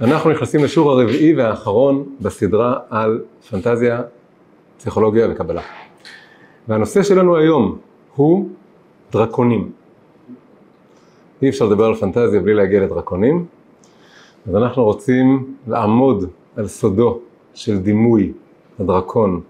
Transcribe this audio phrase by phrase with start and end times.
[0.00, 4.02] אנחנו נכנסים לשיעור הרביעי והאחרון בסדרה על פנטזיה,
[4.78, 5.62] פסיכולוגיה וקבלה.
[6.68, 7.78] והנושא שלנו היום
[8.16, 8.48] הוא
[9.12, 9.70] דרקונים.
[11.42, 13.46] אי אפשר לדבר על פנטזיה בלי להגיע לדרקונים,
[14.48, 17.20] אז אנחנו רוצים לעמוד על סודו
[17.54, 18.32] של דימוי
[18.80, 19.40] הדרקון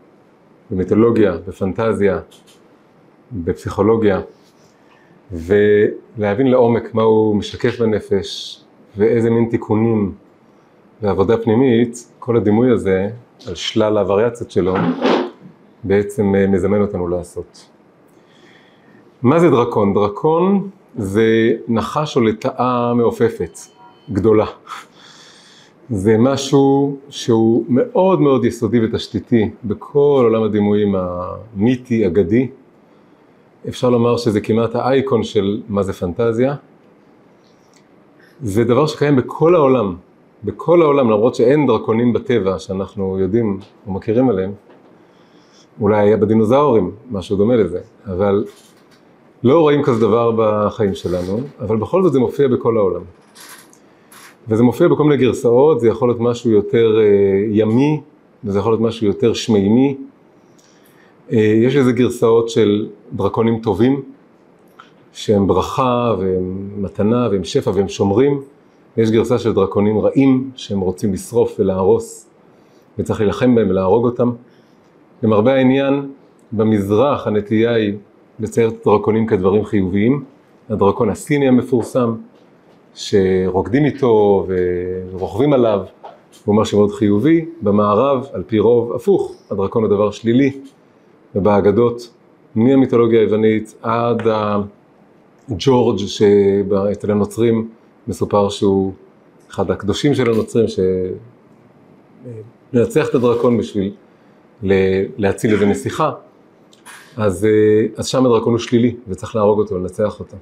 [0.70, 2.20] במיתולוגיה, בפנטזיה,
[3.32, 4.20] בפסיכולוגיה,
[5.32, 8.60] ולהבין לעומק מה הוא משקף בנפש
[8.96, 10.12] ואיזה מין תיקונים
[11.02, 13.08] ועבודה פנימית, כל הדימוי הזה,
[13.48, 14.74] על שלל הווריאציות שלו,
[15.84, 17.68] בעצם אה, מזמן אותנו לעשות.
[19.22, 19.94] מה זה דרקון?
[19.94, 23.58] דרקון זה נחש או לטאה מעופפת,
[24.12, 24.46] גדולה.
[25.90, 32.48] זה משהו שהוא מאוד מאוד יסודי ותשתיתי בכל עולם הדימויים המיתי, אגדי.
[33.68, 36.54] אפשר לומר שזה כמעט האייקון של מה זה פנטזיה.
[38.42, 39.96] זה דבר שקיים בכל העולם,
[40.46, 44.52] בכל העולם, למרות שאין דרקונים בטבע שאנחנו יודעים או מכירים עליהם.
[45.80, 48.44] אולי היה בדינוזאורים, משהו דומה לזה, אבל
[49.44, 53.00] לא רואים כזה דבר בחיים שלנו, אבל בכל זאת זה מופיע בכל העולם.
[54.48, 57.04] וזה מופיע בכל מיני גרסאות, זה יכול להיות משהו יותר אה,
[57.50, 58.00] ימי,
[58.44, 59.96] וזה יכול להיות משהו יותר שמימי.
[61.32, 64.02] אה, יש איזה גרסאות של דרקונים טובים,
[65.12, 68.40] שהם ברכה והם מתנה והם שפע והם שומרים.
[68.96, 72.30] יש גרסה של דרקונים רעים, שהם רוצים לשרוף ולהרוס,
[72.98, 74.30] וצריך להילחם בהם ולהרוג אותם.
[75.22, 76.08] למרבה העניין,
[76.52, 77.94] במזרח הנטייה היא
[78.40, 80.24] לצייר את הדרקונים כדברים חיוביים.
[80.70, 82.14] הדרקון הסיני המפורסם,
[82.94, 84.46] שרוקדים איתו
[85.12, 85.80] ורוכבים עליו,
[86.44, 87.44] הוא משהו מאוד חיובי.
[87.62, 90.52] במערב, על פי רוב, הפוך, הדרקון הוא דבר שלילי.
[91.34, 92.10] ובאגדות,
[92.54, 94.22] מהמיתולוגיה היוונית עד
[95.48, 97.68] הג'ורג' שאצל הנוצרים
[98.08, 98.92] מסופר שהוא
[99.50, 100.66] אחד הקדושים של הנוצרים,
[102.72, 103.94] שמנצח את הדרקון בשביל
[105.18, 106.12] להציל איזה נסיכה,
[107.16, 107.46] אז,
[107.96, 110.36] אז שם הדרקון הוא שלילי וצריך להרוג אותו, לנצח אותו.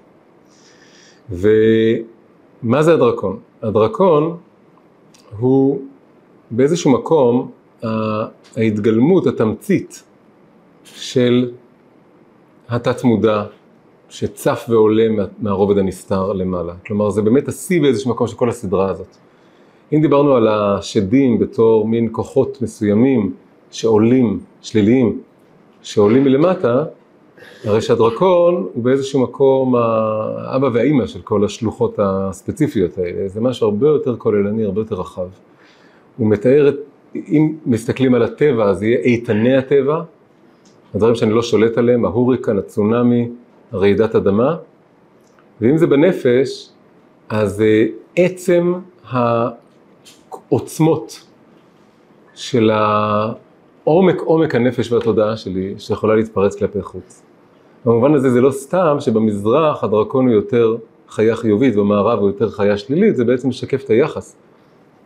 [1.30, 3.38] ומה זה הדרקון?
[3.62, 4.36] הדרקון
[5.38, 5.80] הוא
[6.50, 7.50] באיזשהו מקום
[8.56, 10.02] ההתגלמות, התמצית
[10.84, 11.52] של
[12.68, 13.44] התת מודע
[14.08, 15.06] שצף ועולה
[15.38, 16.72] מהרובד הנסתר למעלה.
[16.86, 19.16] כלומר, זה באמת השיא באיזשהו מקום של כל הסדרה הזאת.
[19.92, 23.32] אם דיברנו על השדים בתור מין כוחות מסוימים
[23.70, 25.20] שעולים, שליליים,
[25.82, 26.84] שעולים מלמטה,
[27.64, 33.88] הרי שהדרקון הוא באיזשהו מקום האבא והאימא של כל השלוחות הספציפיות האלה, זה משהו הרבה
[33.88, 35.28] יותר כוללני, הרבה יותר רחב.
[36.16, 36.74] הוא מתאר את,
[37.14, 40.02] אם מסתכלים על הטבע, אז יהיה איתני הטבע,
[40.94, 43.28] הדברים שאני לא שולט עליהם, ההוריקן, הצונאמי,
[43.74, 44.56] רעידת אדמה,
[45.60, 46.68] ואם זה בנפש,
[47.28, 47.86] אז אה,
[48.16, 48.74] עצם
[50.50, 51.26] העוצמות
[52.34, 57.22] של העומק עומק הנפש והתודעה שלי, שיכולה להתפרץ כלפי חוץ.
[57.84, 60.76] במובן הזה זה לא סתם שבמזרח הדרקון הוא יותר
[61.08, 64.36] חיה חיובית, במערב הוא יותר חיה שלילית, זה בעצם משקף את היחס,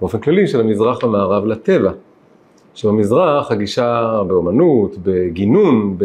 [0.01, 1.93] באופן כללי, של המזרח והמערב לטבע.
[2.75, 6.05] שבמזרח הגישה באומנות, בגינון, ב...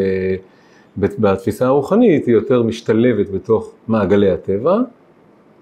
[0.97, 4.77] בתפיסה הרוחנית היא יותר משתלבת בתוך מעגלי הטבע,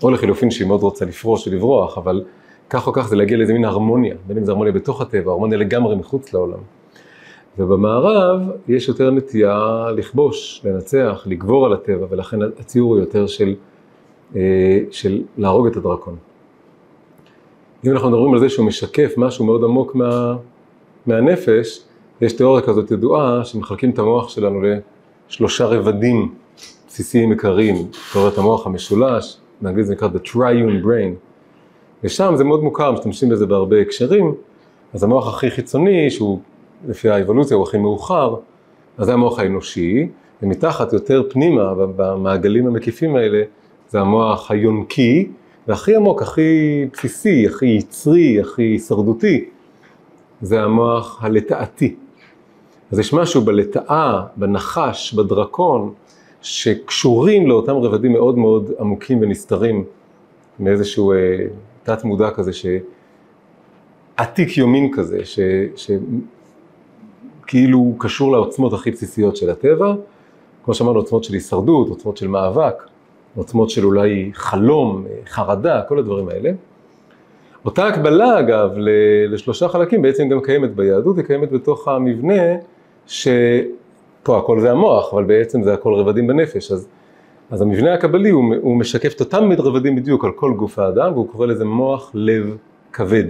[0.03, 2.23] או לחילופין שהיא מאוד רוצה לפרוש ולברוח, אבל
[2.69, 5.57] כך או כך זה להגיע לאיזה מין הרמוניה, בין אם זה הרמוניה בתוך הטבע, הרמוניה
[5.57, 6.59] לגמרי מחוץ לעולם.
[7.59, 13.55] ובמערב יש יותר נטייה לכבוש, לנצח, לגבור על הטבע, ולכן הציור הוא יותר של,
[14.35, 16.15] אה, של להרוג את הדרקון.
[17.85, 20.35] אם אנחנו מדברים על זה שהוא משקף משהו מאוד עמוק מה,
[21.05, 21.81] מהנפש,
[22.21, 24.61] יש תיאוריה כזאת ידועה שמחלקים את המוח שלנו
[25.31, 26.33] שלושה רבדים
[26.87, 27.75] בסיסיים עיקריים,
[28.11, 31.13] תיאוריית המוח המשולש, באנגלית זה נקרא The Triune Brain,
[32.03, 34.33] ושם זה מאוד מוכר, משתמשים בזה בהרבה הקשרים,
[34.93, 36.39] אז המוח הכי חיצוני, שהוא
[36.87, 38.35] לפי האבולוציה הוא הכי מאוחר,
[38.97, 40.07] אז זה המוח האנושי,
[40.41, 43.43] ומתחת יותר פנימה, במעגלים המקיפים האלה,
[43.89, 45.29] זה המוח היונקי,
[45.67, 49.45] והכי עמוק, הכי בסיסי, הכי יצרי, הכי הישרדותי,
[50.41, 51.95] זה המוח הלטאתי.
[52.91, 55.93] אז יש משהו בלטאה, בנחש, בדרקון,
[56.41, 59.83] שקשורים לאותם רבדים מאוד מאוד עמוקים ונסתרים
[60.59, 61.17] מאיזשהו אה,
[61.83, 65.19] תת מודע כזה, שעתיק יומין כזה,
[67.45, 69.93] שכאילו קשור לעוצמות הכי בסיסיות של הטבע,
[70.65, 72.83] כמו שאמרנו, עוצמות של הישרדות, עוצמות של מאבק,
[73.35, 76.51] עוצמות של אולי חלום, חרדה, כל הדברים האלה.
[77.65, 78.71] אותה הקבלה אגב
[79.29, 82.55] לשלושה חלקים בעצם גם קיימת ביהדות, היא קיימת בתוך המבנה
[83.07, 86.87] שפה הכל זה המוח, אבל בעצם זה הכל רבדים בנפש, אז,
[87.51, 91.27] אז המבנה הקבלי הוא, הוא משקף את אותם רבדים בדיוק על כל גוף האדם, והוא
[91.27, 92.57] קורא לזה מוח, לב
[92.93, 93.25] כבד.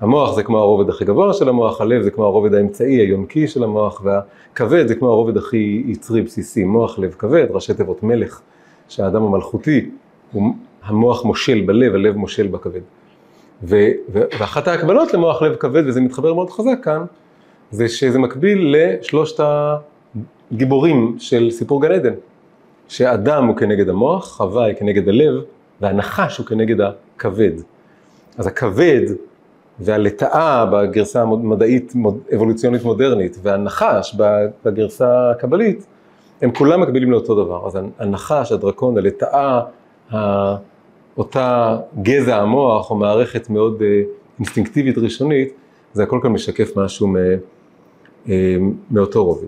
[0.00, 3.64] המוח זה כמו הרובד הכי גבוה של המוח, הלב זה כמו הרובד האמצעי, היונקי של
[3.64, 8.40] המוח, והכבד זה כמו הרובד הכי יצרי בסיסי, מוח לב כבד, ראשי תיבות מלך,
[8.88, 9.90] שהאדם המלכותי,
[10.32, 10.54] הוא
[10.84, 12.80] המוח מושל בלב, הלב מושל בכבד.
[13.62, 13.76] ו,
[14.12, 17.04] ו, ואחת ההקבלות למוח לב כבד, וזה מתחבר מאוד חזק כאן,
[17.70, 19.44] זה שזה מקביל לשלושת
[20.52, 22.14] הגיבורים של סיפור גן עדן,
[22.88, 25.34] שאדם הוא כנגד המוח, חווה היא כנגד הלב,
[25.80, 27.52] והנחש הוא כנגד הכבד.
[28.38, 29.02] אז הכבד
[29.80, 31.92] והלטאה בגרסה המדעית
[32.34, 34.16] אבולוציונית מודרנית, והנחש
[34.64, 35.86] בגרסה הקבלית,
[36.42, 37.66] הם כולם מקבילים לאותו דבר.
[37.66, 39.60] אז הנחש, הדרקון, הלטאה,
[41.18, 44.02] אותה גזע המוח או מערכת מאוד אה,
[44.38, 45.52] אינסטינקטיבית ראשונית,
[45.92, 47.08] זה הכל כאן משקף משהו
[48.90, 49.46] מאותו רובד.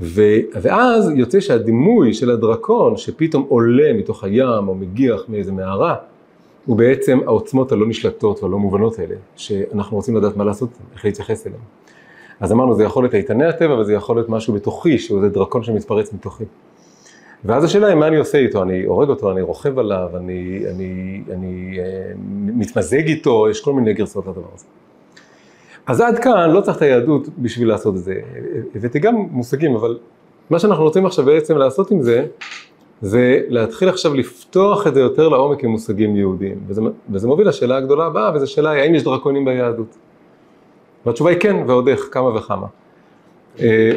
[0.00, 5.94] ואז יוצא שהדימוי של הדרקון שפתאום עולה מתוך הים או מגיח מאיזה מערה,
[6.66, 11.46] הוא בעצם העוצמות הלא נשלטות והלא מובנות האלה, שאנחנו רוצים לדעת מה לעשות, איך להתייחס
[11.46, 11.60] אליהם.
[12.40, 15.62] אז אמרנו, זה יכול להיות איתני הטבע, וזה יכול להיות משהו בתוכי, שהוא איזה דרקון
[15.62, 16.44] שמתפרץ מתוכי.
[17.44, 18.62] ואז השאלה היא, מה אני עושה איתו?
[18.62, 22.12] אני הורג אותו, אני רוכב עליו, אני, אני, אני אה,
[22.56, 24.64] מתמזג איתו, יש כל מיני גרסאות לדבר הזה.
[25.86, 28.14] אז עד כאן לא צריך את היהדות בשביל לעשות את זה.
[28.74, 29.98] הבאתי גם מושגים, אבל
[30.50, 32.26] מה שאנחנו רוצים עכשיו בעצם לעשות עם זה,
[33.02, 36.58] זה להתחיל עכשיו לפתוח את זה יותר לעומק עם מושגים יהודיים.
[36.66, 39.96] וזה, וזה מוביל לשאלה הגדולה הבאה, וזו שאלה היא, האם יש דרקונים ביהדות?
[41.06, 42.66] והתשובה היא כן, ועוד איך, כמה וכמה.
[43.60, 43.90] אה,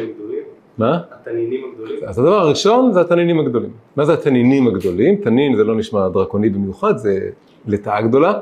[0.78, 1.00] מה?
[1.10, 1.98] התנינים הגדולים.
[2.06, 3.70] אז הדבר הראשון זה התנינים הגדולים.
[3.96, 5.16] מה זה התנינים הגדולים?
[5.16, 7.28] תנין זה לא נשמע דרקוני במיוחד, זה
[7.66, 8.40] לטאה גדולה,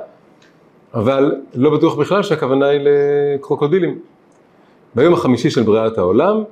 [0.94, 3.98] אבל לא בטוח בכלל שהכוונה היא לקרוקודילים.
[4.94, 6.42] ביום החמישי של בריאת העולם,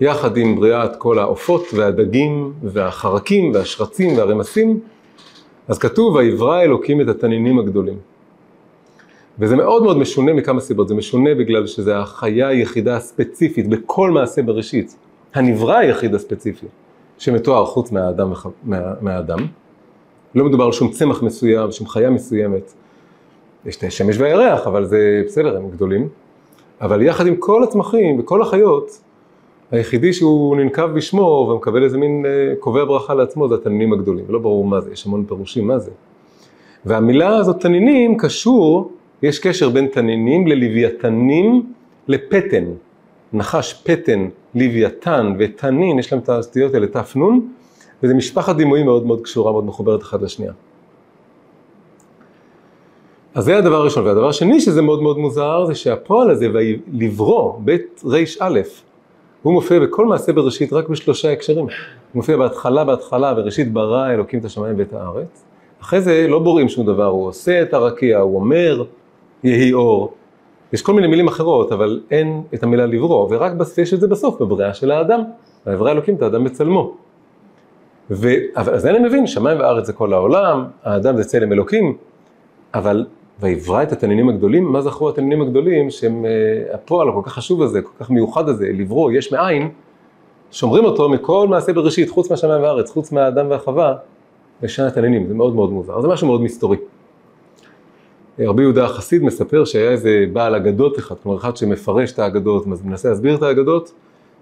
[0.00, 4.80] יחד עם בריאת כל העופות והדגים והחרקים והשרצים והרמסים,
[5.68, 7.98] אז כתוב, ויברא אלוקים את התנינים הגדולים.
[9.38, 14.42] וזה מאוד מאוד משונה מכמה סיבות, זה משונה בגלל שזה החיה היחידה הספציפית בכל מעשה
[14.42, 14.96] בראשית,
[15.34, 16.66] הנברא היחיד הספציפי,
[17.18, 18.32] שמתואר חוץ מהאדם,
[18.64, 19.38] מה, מהאדם.
[20.34, 22.72] לא מדובר על שום צמח מסוים, שום חיה מסוימת.
[23.66, 26.08] יש את השמש והירח, אבל זה בסדר, הם גדולים.
[26.80, 29.00] אבל יחד עם כל הצמחים וכל החיות,
[29.70, 34.24] היחידי שהוא ננקב בשמו ומקבל איזה מין אה, קובע ברכה לעצמו זה התנינים הגדולים.
[34.28, 35.90] לא ברור מה זה, יש המון פירושים מה זה.
[36.84, 38.92] והמילה הזאת תנינים קשור
[39.22, 41.72] יש קשר בין תנינים ללוויתנים
[42.08, 42.64] לפטן.
[43.32, 47.16] נחש, פטן, לוויתן ותנין, יש להם את הסטיות האלה, תף
[48.02, 50.52] וזה משפחת דימויים מאוד מאוד קשורה, מאוד מחוברת אחת לשנייה.
[53.34, 54.06] אז זה הדבר הראשון.
[54.06, 56.48] והדבר השני שזה מאוד מאוד מוזר, זה שהפועל הזה,
[56.92, 58.60] לברוא, בית רי"א,
[59.42, 61.64] הוא מופיע בכל מעשה בראשית רק בשלושה הקשרים.
[61.64, 61.70] הוא
[62.14, 65.44] מופיע בהתחלה, בהתחלה, בראשית ברא אלוקים את השמיים ואת הארץ.
[65.82, 68.84] אחרי זה לא בוראים שום דבר, הוא עושה את הרקיע, הוא אומר,
[69.44, 70.12] יהי אור.
[70.72, 74.40] יש כל מיני מילים אחרות, אבל אין את המילה לברוא, ורק יש את זה בסוף,
[74.40, 75.20] בבריאה של האדם.
[75.66, 76.94] ויברא אלוקים את האדם בצלמו.
[78.10, 78.28] ו...
[78.54, 81.96] אז אני מבין, שמיים וארץ זה כל העולם, האדם זה צלם אלוקים,
[82.74, 83.06] אבל
[83.40, 87.82] ויברא את התנינים הגדולים, מה זכרו התנינים הגדולים שהם uh, הפועל הכל כך חשוב הזה,
[87.82, 89.68] כל כך מיוחד הזה, לברוא, יש מאין,
[90.50, 93.94] שומרים אותו מכל מעשה בראשית, חוץ מהשמיים וארץ, חוץ מהאדם והחווה,
[94.62, 96.76] לשנה התנינים, זה מאוד מאוד מוזר, זה משהו מאוד מסתורי.
[98.38, 103.08] רבי יהודה החסיד מספר שהיה איזה בעל אגדות אחד, כלומר אחד שמפרש את האגדות, מנסה
[103.08, 103.92] להסביר את האגדות,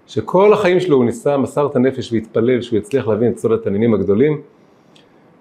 [0.07, 3.93] שכל החיים שלו הוא ניסה, מסר את הנפש והתפלל שהוא יצליח להבין את סוד התנינים
[3.93, 4.41] הגדולים,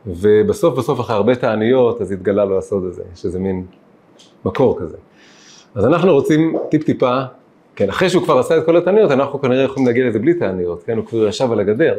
[0.09, 3.65] ובסוף בסוף אחרי הרבה תעניות אז התגלה לו הסוד הזה, שזה מין
[4.45, 4.97] מקור כזה.
[5.75, 7.21] אז אנחנו רוצים טיפ טיפה,
[7.77, 10.83] כן, אחרי שהוא כבר עשה את כל התעניות, אנחנו כנראה יכולים להגיע לזה בלי תעניות,
[10.83, 11.99] כן, הוא כבר ישב על הגדר.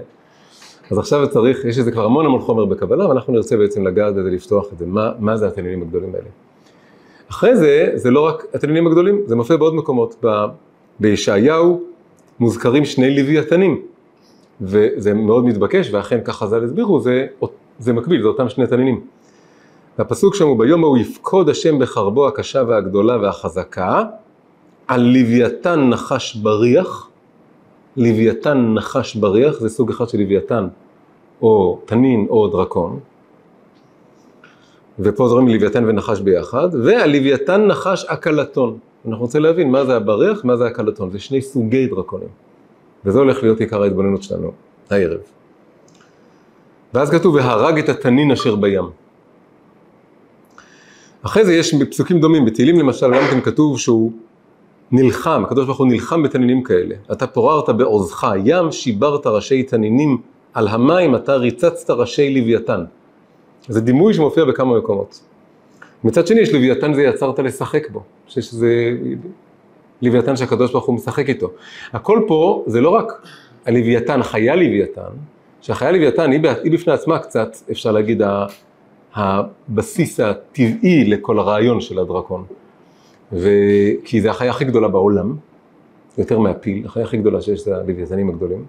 [0.92, 4.30] אז עכשיו צריך, יש איזה כבר המון המון חומר בקבלה, ואנחנו נרצה בעצם לגעת בזה,
[4.30, 6.28] לפתוח את זה, מה, מה זה התנינים הגדולים האלה.
[7.32, 10.16] אחרי זה, זה לא רק התנינים הגדולים, זה מופיע בעוד מקומות.
[10.26, 10.46] ב,
[11.00, 11.82] בישעיהו
[12.40, 13.82] מוזכרים שני לוויתנים,
[14.62, 17.26] וזה מאוד מתבקש, ואכן כך חז"ל הסבירו, זה,
[17.80, 19.02] זה מקביל, זה אותם שני תנינים.
[19.98, 24.04] והפסוק שם הוא ביום ההוא יפקוד השם בחרבו הקשה והגדולה והחזקה,
[24.88, 27.10] על לוויתן נחש בריח,
[27.98, 30.68] לוויתן נחש בריח, זה סוג אחד של לוויתן,
[31.42, 33.00] או תנין או דרקון,
[35.00, 38.78] ופה זורם לוויתן ונחש ביחד, והלוויתן נחש הקלטון.
[39.08, 42.49] אנחנו רוצים להבין מה זה הבריח, מה זה הקלטון, זה שני סוגי דרקונים.
[43.06, 44.52] וזה הולך להיות עיקר ההתבוננות שלנו
[44.90, 45.20] הערב.
[46.94, 48.84] ואז כתוב, והרג את התנין אשר בים.
[51.22, 54.12] אחרי זה יש פסוקים דומים, בתהילים למשל, גם כן כתוב שהוא
[54.92, 56.96] נלחם, הקדוש ברוך הוא נלחם בתנינים כאלה.
[57.12, 60.18] אתה פוררת בעוזך, ים שיברת ראשי תנינים,
[60.54, 62.84] על המים אתה ריצצת ראשי לוויתן.
[63.68, 65.20] זה דימוי שמופיע בכמה מקומות.
[66.04, 68.04] מצד שני, יש לוויתן זה יצרת לשחק בו.
[68.28, 68.98] חושב שזה
[70.02, 71.50] לוויתן שהקדוש ברוך הוא משחק איתו.
[71.94, 73.28] הכל פה זה לא רק
[73.66, 75.12] הלוויתן, חיה לוויתן,
[75.62, 78.22] שהחיה לוויתן היא, היא בפני עצמה קצת, אפשר להגיד,
[79.16, 82.44] הבסיס הטבעי לכל הרעיון של הדרקון.
[83.32, 85.36] וכי זה החיה הכי גדולה בעולם,
[86.18, 88.66] יותר מהפיל, החיה הכי גדולה שיש זה הלוויתנים הגדולים.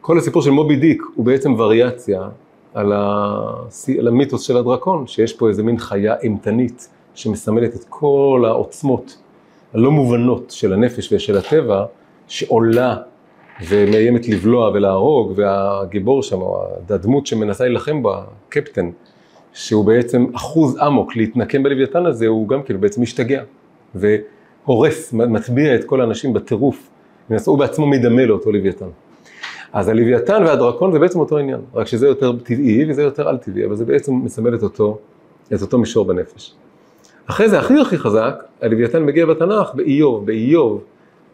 [0.00, 2.28] כל הסיפור של מובי דיק הוא בעצם וריאציה
[2.74, 3.36] על, ה...
[3.98, 9.18] על המיתוס של הדרקון, שיש פה איזה מין חיה אימתנית שמסמלת את כל העוצמות
[9.74, 11.84] הלא מובנות של הנפש ושל הטבע,
[12.28, 12.96] שעולה
[13.68, 16.38] ומאיימת לבלוע ולהרוג, והגיבור שם,
[16.90, 18.14] הדמות שמנסה להילחם בו,
[18.48, 18.90] הקפטן,
[19.52, 23.42] שהוא בעצם אחוז אמוק להתנקם בלוויתן הזה, הוא גם כאילו בעצם משתגע,
[23.94, 26.90] והורס, מטביע את כל האנשים בטירוף,
[27.46, 28.88] הוא בעצמו מדמה לאותו לוויתן.
[29.72, 33.64] אז הלוויתן והדרקון זה בעצם אותו עניין, רק שזה יותר טבעי וזה יותר על טבעי,
[33.64, 34.98] אבל זה בעצם מסמל את אותו,
[35.54, 36.54] את אותו מישור בנפש.
[37.26, 40.80] אחרי זה, הכי הכי חזק, הלוויתן מגיע בתנ"ך באיוב, באיוב,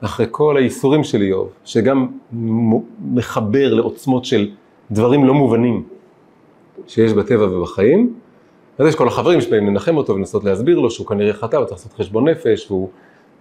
[0.00, 2.06] אחרי כל הייסורים של איוב, שגם
[3.12, 4.50] מחבר לעוצמות של
[4.90, 5.82] דברים לא מובנים
[6.86, 8.14] שיש בטבע ובחיים,
[8.78, 11.92] אז יש כל החברים שבאים לנחם אותו ולנסות להסביר לו שהוא כנראה חטא וצריך לעשות
[11.92, 12.88] חשבון נפש, והוא,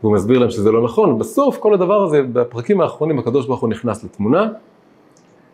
[0.01, 1.19] והוא מסביר להם שזה לא נכון.
[1.19, 4.47] בסוף כל הדבר הזה, בפרקים האחרונים הקדוש ברוך הוא נכנס לתמונה,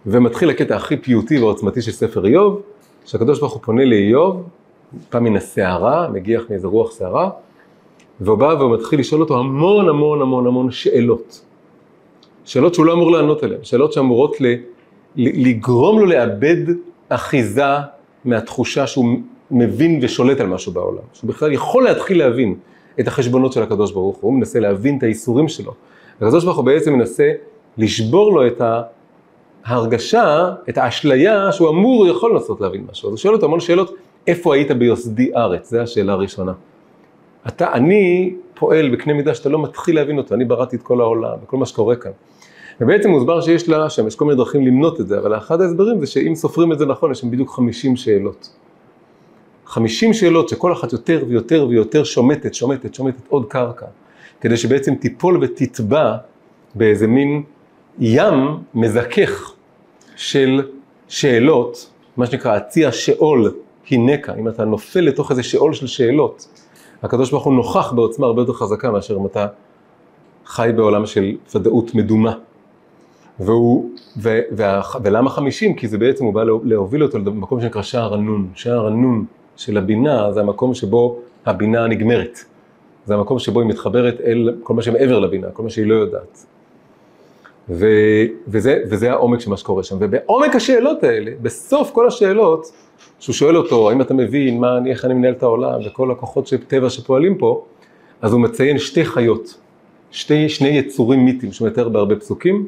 [0.05, 2.61] ומתחיל הקטע הכי פיוטי ועוצמתי של ספר איוב,
[3.05, 4.43] שהקדוש ברוך הוא פונה לאיוב,
[5.10, 7.30] פעם מן הסערה, מגיח מאיזה רוח סערה,
[8.22, 11.46] והוא בא והוא מתחיל לשאול אותו המון המון המון המון שאלות.
[12.46, 14.46] שאלות שהוא לא אמור לענות עליהן, שאלות שאמורות ל,
[15.15, 16.74] ל, לגרום לו לאבד
[17.10, 17.63] אחיזה
[18.25, 19.06] מהתחושה שהוא
[19.51, 22.56] מבין ושולט על משהו בעולם, שהוא בכלל יכול להתחיל להבין
[23.00, 25.74] את החשבונות של הקדוש ברוך הוא, הוא מנסה להבין את האיסורים שלו.
[26.22, 27.32] הקדוש ברוך הוא בעצם מנסה
[27.77, 28.62] לשבור לו את
[29.65, 33.08] ההרגשה, את האשליה שהוא אמור, יכול לנסות להבין משהו.
[33.08, 33.96] אז הוא שואל אותו המון שאלות,
[34.27, 35.70] איפה היית ביוסדי ארץ?
[35.70, 36.53] זו השאלה הראשונה.
[37.48, 41.38] אתה, אני פועל בקנה מידה שאתה לא מתחיל להבין אותו, אני בראתי את כל העולם,
[41.44, 42.12] וכל מה שקורה כאן.
[42.82, 46.00] ובעצם מוסבר שיש לה שם, יש כל מיני דרכים למנות את זה, אבל אחד ההסברים
[46.00, 48.50] זה שאם סופרים את זה נכון, יש שם בדיוק 50 שאלות.
[49.65, 53.86] 50 שאלות שכל אחת יותר ויותר ויותר שומטת, שומטת, שומטת עוד קרקע,
[54.41, 56.15] כדי שבעצם תיפול ותטבע
[56.75, 57.44] באיזה מין
[58.00, 59.53] ים מזכך
[60.15, 60.62] של
[61.08, 63.53] שאלות, מה שנקרא הציע שאול
[63.88, 66.48] הינקה, אם אתה נופל לתוך איזה שאול של שאלות,
[67.04, 69.48] הקדוש ברוך הוא נוכח בעוצמה הרבה יותר חזקה מאשר אם אתה
[70.46, 72.34] חי בעולם של ודאות מדומה.
[73.39, 75.75] והוא, ו, וה, ולמה חמישים?
[75.75, 78.48] כי זה בעצם, הוא בא להוביל אותו למקום שנקרא שער הנון.
[78.56, 79.25] שער הנון
[79.58, 82.39] של הבינה זה המקום שבו הבינה נגמרת.
[83.06, 86.46] זה המקום שבו היא מתחברת אל כל מה שמעבר לבינה, כל מה שהיא לא יודעת.
[87.70, 87.88] ו,
[88.48, 89.98] וזה, וזה העומק של מה שקורה שם.
[90.00, 92.72] ובעומק השאלות האלה, בסוף כל השאלות,
[93.19, 96.47] שהוא שואל אותו, האם אתה מבין מה אני, איך אני מנהל את העולם, וכל הכוחות
[96.47, 97.65] של טבע שפועלים פה,
[98.21, 99.57] אז הוא מציין שתי חיות,
[100.12, 102.67] שתי, שני יצורים מיתיים שהוא מתאר בהרבה פסוקים.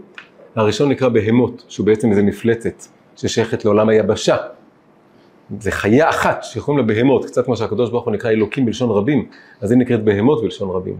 [0.55, 2.83] הראשון נקרא בהמות, שהוא בעצם איזה מפלצת
[3.15, 4.37] ששייכת לעולם היבשה.
[5.59, 9.25] זה חיה אחת שיכולים לבהמות, קצת כמו שהקדוש ברוך הוא נקרא אלוקים בלשון רבים,
[9.61, 10.97] אז היא נקראת בהמות בלשון רבים.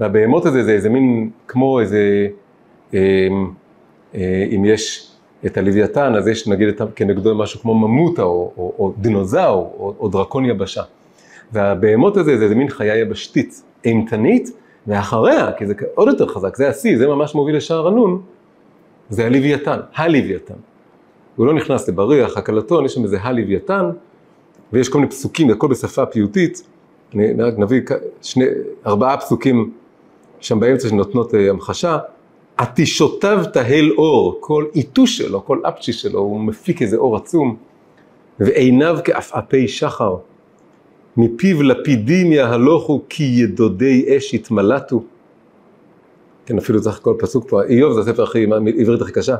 [0.00, 2.28] והבהמות הזה זה איזה מין, כמו איזה,
[2.94, 3.28] אה,
[4.14, 5.09] אה, אם יש
[5.46, 10.08] את הלוויתן, אז יש נגיד כנגדו משהו כמו ממוטה או, או, או דינוזאור או, או
[10.08, 10.82] דרקון יבשה.
[11.52, 14.50] והבהמות הזה זה איזה מין חיה יבשתית, אימתנית,
[14.86, 18.22] ואחריה, כי זה עוד יותר חזק, זה השיא, זה ממש מוביל לשער הנון,
[19.10, 20.54] זה הלוויתן, הלוויתן.
[21.36, 23.90] הוא לא נכנס לבריח, הקלטון, יש שם איזה הלוויתן,
[24.72, 26.62] ויש כל מיני פסוקים, הכל בשפה פיוטית,
[27.14, 27.80] אני רק נביא
[28.22, 28.44] שני,
[28.86, 29.72] ארבעה פסוקים
[30.40, 31.98] שם באמצע שנותנות אה, המחשה,
[32.60, 37.56] עטישותיו תהל אור, כל עיתוש שלו, כל אפצ'י שלו, הוא מפיק איזה אור עצום,
[38.40, 40.16] ועיניו כעפעפי שחר,
[41.16, 45.02] מפיו לפידים יהלוכו כי ידודי אש יתמלטו.
[46.46, 48.46] כן, אפילו צריך כל פסוק פה, איוב זה הספר הכי,
[48.78, 49.36] עברית הכי קשה.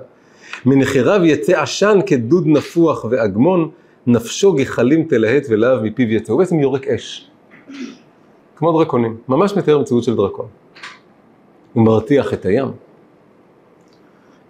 [0.67, 3.71] מנחיריו יצא עשן כדוד נפוח ואגמון,
[4.07, 6.33] נפשו גחלים תלהט ולהב מפיו יצא.
[6.33, 7.31] הוא בעצם יורק אש.
[8.57, 10.47] כמו דרקונים, ממש מתאר מציאות של דרקון.
[11.73, 12.69] הוא מרתיח את הים.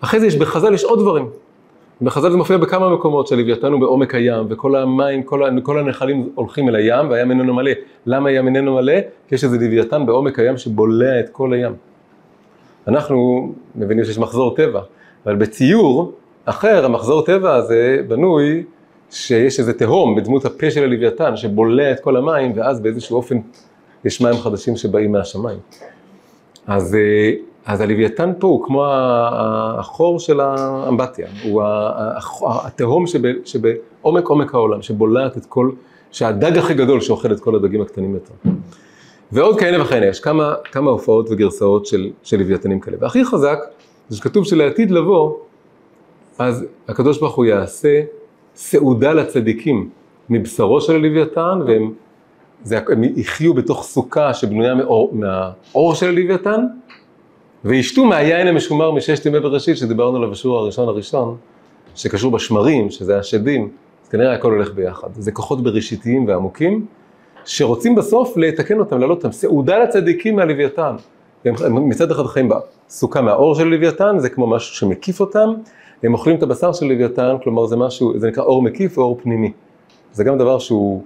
[0.01, 1.31] אחרי זה יש בחז"ל יש עוד דברים.
[2.03, 6.69] בחז"ל זה מופיע בכמה מקומות שהלוויתן הוא בעומק הים וכל המים, כל, כל הנחלים הולכים
[6.69, 7.71] אל הים והים איננו מלא.
[8.07, 8.93] למה הים איננו מלא?
[9.29, 11.73] כי יש איזה לוויתן בעומק הים שבולע את כל הים.
[12.89, 14.81] אנחנו מבינים שיש מחזור טבע,
[15.27, 16.13] אבל בציור
[16.45, 18.65] אחר המחזור טבע הזה בנוי
[19.11, 23.37] שיש איזה תהום בדמות הפה של הלוויתן שבולע את כל המים ואז באיזשהו אופן
[24.05, 25.59] יש מים חדשים שבאים מהשמיים.
[26.67, 27.33] אז אה,
[27.67, 28.87] אז הלוויתן פה הוא כמו
[29.79, 31.63] החור של האמבטיה, הוא
[32.41, 33.05] התהום
[33.45, 35.71] שבעומק עומק העולם, שבולעת את כל,
[36.11, 38.35] שהדג הכי גדול שאוכל את כל הדגים הקטנים יותר.
[39.33, 42.97] ועוד כהנה וכהנה, יש כמה, כמה הופעות וגרסאות של, של לוויתנים כאלה.
[43.01, 43.59] והכי חזק,
[44.09, 45.37] זה שכתוב שלעתיד לבוא,
[46.39, 48.03] אז הקדוש ברוך הוא יעשה
[48.55, 49.91] סעודה לצדיקים
[50.31, 51.93] מבשרו של הלוויתן, והם
[52.63, 52.81] זה,
[53.17, 56.67] יחיו בתוך סוכה שבנויה מאור, מהאור של הלוויתן,
[57.65, 61.37] וישתו מהיין המשומר מששת ימי בראשית, שדיברנו עליו בשיעור הראשון הראשון,
[61.95, 63.69] שקשור בשמרים, שזה השדים,
[64.05, 65.09] אז כנראה הכל הולך ביחד.
[65.15, 66.87] זה כוחות בראשיתיים ועמוקים,
[67.45, 69.33] שרוצים בסוף לתקן אותם, להעלות אותם.
[69.33, 70.97] סעודה לצדיקים מהלוויתן.
[71.45, 72.49] הם מצד אחד חיים
[72.89, 75.55] בסוכה מהאור של לוויתן, זה כמו משהו שמקיף אותם,
[76.03, 79.53] הם אוכלים את הבשר של לוויתן, כלומר זה משהו, זה נקרא אור מקיף ואור פנימי.
[80.13, 81.03] זה גם דבר שהוא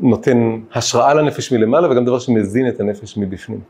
[0.00, 3.60] נותן השראה לנפש מלמעלה וגם דבר שמזין את הנפש מבפנים.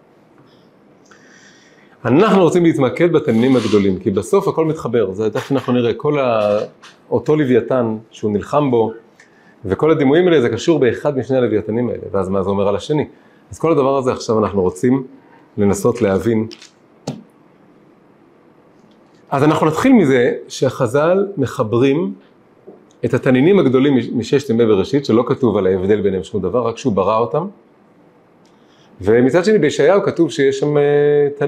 [2.04, 6.58] אנחנו רוצים להתמקד בתנינים הגדולים, כי בסוף הכל מתחבר, זה תכף אנחנו נראה, כל ה...
[7.10, 8.92] אותו לוויתן שהוא נלחם בו,
[9.64, 13.06] וכל הדימויים האלה זה קשור באחד משני הלוויתנים האלה, ואז מה זה אומר על השני.
[13.50, 15.04] אז כל הדבר הזה עכשיו אנחנו רוצים
[15.58, 16.46] לנסות להבין.
[19.30, 22.14] אז אנחנו נתחיל מזה שהחז"ל מחברים
[23.04, 26.92] את התנינים הגדולים מששת ימי בראשית, שלא כתוב על ההבדל ביניהם שום דבר, רק שהוא
[26.92, 27.46] ברא אותם.
[29.00, 30.82] ומצד שני בישעיהו כתוב שיש שם אה,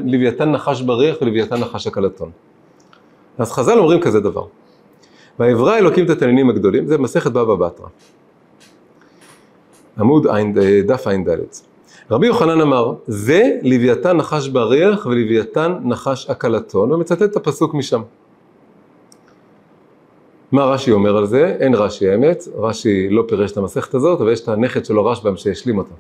[0.05, 2.31] לוויתן נחש בריח ולוויתן נחש הקלטון.
[3.39, 4.45] אז חז"ל אומרים כזה דבר.
[5.39, 7.87] ויברא אלוקים את התנינים הגדולים, זה מסכת בבא בתרא.
[9.99, 10.43] עמוד אה,
[10.87, 11.29] דף ע"ד.
[12.11, 18.03] רבי יוחנן אמר, זה לוויתן נחש בריח ולוויתן נחש הקלטון, ומצטט את הפסוק משם.
[20.53, 21.57] מה רש"י אומר על זה?
[21.61, 25.37] אין רש"י האמת, רש"י לא פירש את המסכת הזאת, אבל יש את הנכד שלו רשב"ם
[25.37, 25.95] שהשלים אותה.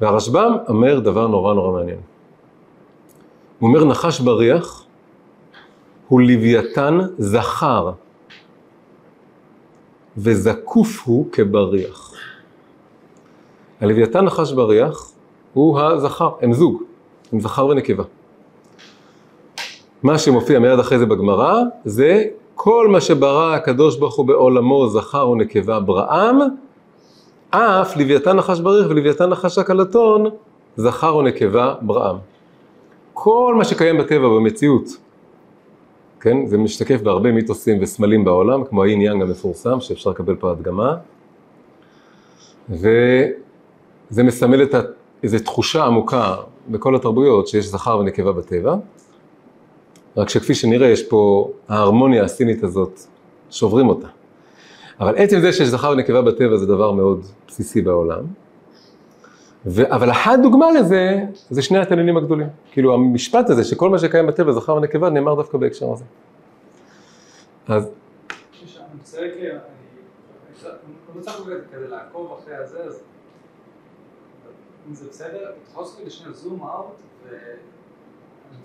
[0.00, 1.98] והרשב"ם אומר דבר נורא נורא מעניין.
[3.58, 4.84] הוא אומר נחש בריח
[6.08, 7.92] הוא לוויתן זכר
[10.16, 12.12] וזקוף הוא כבריח.
[13.80, 15.10] הלוויתן נחש בריח
[15.52, 16.82] הוא הזכר, הם זוג,
[17.32, 18.04] הם זכר ונקבה.
[20.02, 25.28] מה שמופיע מיד אחרי זה בגמרא זה כל מה שברא הקדוש ברוך הוא בעולמו זכר
[25.28, 26.38] ונקבה בראם,
[27.56, 30.24] אף לוויתן נחש בריח ולוויתן נחש הקלטון
[30.76, 32.16] זכר ונקבה בראם.
[33.14, 34.84] כל מה שקיים בטבע במציאות,
[36.20, 40.96] כן, זה משתקף בהרבה מיתוסים וסמלים בעולם, כמו האין יאנג המפורסם, שאפשר לקבל פה הדגמה,
[42.68, 44.74] וזה מסמל את
[45.22, 46.36] איזו תחושה עמוקה
[46.68, 48.74] בכל התרבויות שיש זכר ונקבה בטבע.
[50.16, 53.00] רק שכפי שנראה, יש פה ההרמוניה הסינית הזאת,
[53.50, 54.08] שוברים אותה.
[55.00, 58.24] אבל עצם זה שיש זכר ונקבה בטבע זה דבר מאוד בסיסי בעולם.
[59.66, 59.94] ו...
[59.94, 61.18] אבל אחת דוגמה לזה,
[61.50, 62.48] זה שני התנינים הגדולים.
[62.72, 66.04] כאילו המשפט הזה, שכל מה שקיים בטבע, זכר ונקבה, נאמר דווקא בהקשר הזה.
[67.68, 67.90] אז...
[74.88, 76.96] אם זה בסדר, אתה לי שנייה זום אאוט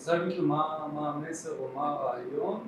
[0.01, 2.59] רוצה להגיד לו מה המסר או מה הרעיון,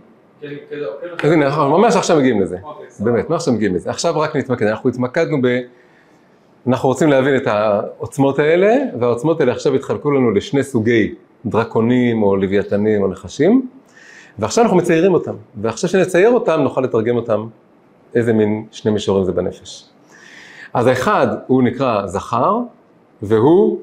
[1.24, 3.90] אז הנה, אנחנו ממש עכשיו מגיעים לזה, אוקיי, באמת, ממש עכשיו מגיעים לזה.
[3.90, 5.60] עכשיו רק נתמקד, אנחנו התמקדנו ב...
[6.68, 11.14] אנחנו רוצים להבין את העוצמות האלה, והעוצמות האלה עכשיו התחלקו לנו לשני סוגי
[11.46, 13.68] דרקונים או לוויתנים או נחשים,
[14.40, 17.48] ועכשיו אנחנו מציירים אותם, ועכשיו שנצייר אותם נוכל לתרגם אותם
[18.16, 19.86] איזה מין שני מישורים זה בנפש.
[20.74, 22.60] אז האחד הוא נקרא זכר,
[23.22, 23.80] והוא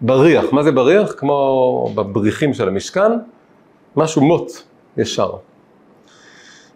[0.00, 1.12] בריח, מה זה בריח?
[1.12, 3.12] כמו בבריחים של המשכן,
[3.96, 4.52] משהו מוט
[4.96, 5.30] ישר.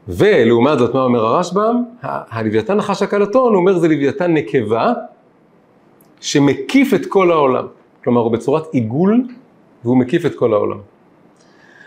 [0.08, 1.82] ולעומת זאת, מה אומר הרשב"ם?
[2.02, 4.92] הלוויתן נחש הקלטון, הוא אומר זה לוויתן נקבה,
[6.20, 7.66] שמקיף את כל העולם.
[8.04, 9.24] כלומר, הוא בצורת עיגול,
[9.84, 10.78] והוא מקיף את כל העולם.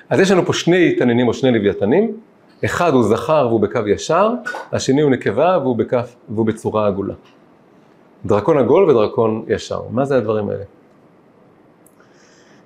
[0.09, 2.11] אז יש לנו פה שני תנינים או שני לוויתנים,
[2.65, 4.29] אחד הוא זכר והוא בקו ישר,
[4.71, 7.13] השני הוא נקבה והוא, בכף, והוא בצורה עגולה.
[8.25, 9.81] דרקון עגול ודרקון ישר.
[9.91, 10.63] מה זה הדברים האלה?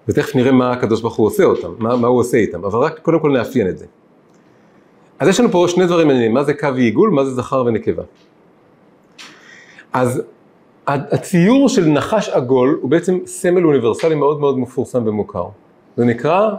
[0.08, 3.00] ותכף נראה מה הקדוש ברוך הוא עושה אותם, מה, מה הוא עושה איתם, אבל רק
[3.00, 3.86] קודם כל נאפיין את זה.
[5.20, 8.04] אז יש לנו פה שני דברים מעניינים, מה זה קו עיגול, מה זה זכר ונקבה.
[9.94, 10.22] אז
[10.88, 15.46] הציור של נחש עגול הוא בעצם סמל אוניברסלי מאוד מאוד מפורסם ומוכר.
[15.98, 16.50] זה נקרא,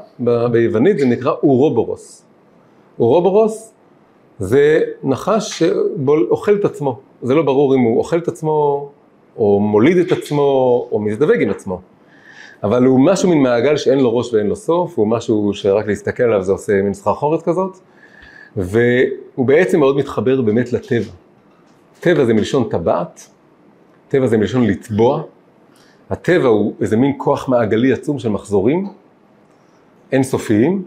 [0.53, 2.25] ביוונית זה נקרא אורובורוס.
[2.99, 3.73] אורובורוס
[4.39, 8.89] זה נחש שאוכל את עצמו, זה לא ברור אם הוא אוכל את עצמו,
[9.37, 10.43] או מוליד את עצמו,
[10.93, 11.81] או מזדווג עם עצמו.
[12.63, 16.23] אבל הוא משהו מן מעגל שאין לו ראש ואין לו סוף, הוא משהו שרק להסתכל
[16.23, 17.79] עליו זה עושה מין סחרחורת כזאת,
[18.57, 21.13] והוא בעצם מאוד מתחבר באמת לטבע.
[22.01, 23.29] טבע זה מלשון טבעת,
[24.09, 25.23] טבע זה מלשון לטבוע,
[26.11, 28.89] הטבע הוא איזה מין כוח מעגלי עצום של מחזורים,
[30.13, 30.83] אינסופיים,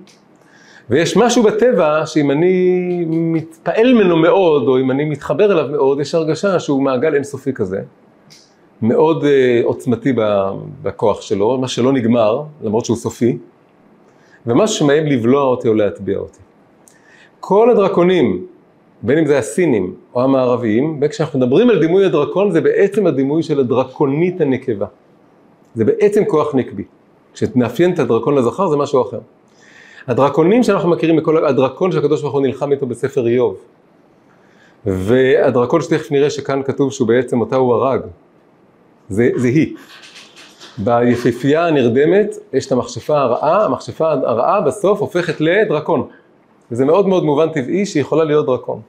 [0.90, 6.16] ויש משהו בטבע שאם אני מתפעל ממנו מאוד, או אם אני מתחבר אליו מאוד, יש
[6.16, 7.82] הרגשה שהוא מעגל אינסופי כזה,
[8.82, 9.28] מאוד uh,
[9.64, 10.14] עוצמתי
[10.82, 13.38] בכוח שלו, מה שלא נגמר, למרות שהוא סופי,
[14.46, 16.40] ומשהו שמאיים לבלוע אותי או להטביע אותי.
[17.40, 18.46] כל הדרקונים,
[19.02, 23.60] בין אם זה הסינים או המערביים, וכשאנחנו מדברים על דימוי הדרקון, זה בעצם הדימוי של
[23.60, 24.86] הדרקונית הנקבה.
[25.76, 26.84] זה בעצם כוח נקבי.
[27.34, 29.20] כשנאפיין את הדרקון לזכר זה משהו אחר.
[30.08, 33.58] הדרקונים שאנחנו מכירים, מכל, הדרקון שהקדוש ברוך הוא נלחם איתו בספר איוב,
[34.86, 38.02] והדרקון שתכף נראה שכאן כתוב שהוא בעצם אותה הוא הרג,
[39.10, 39.76] זה, זה היא.
[40.78, 46.08] ביפיפייה הנרדמת יש את המכשפה הרעה, המכשפה הרעה בסוף הופכת לדרקון.
[46.72, 48.82] וזה מאוד מאוד מובן טבעי שהיא יכולה להיות דרקון.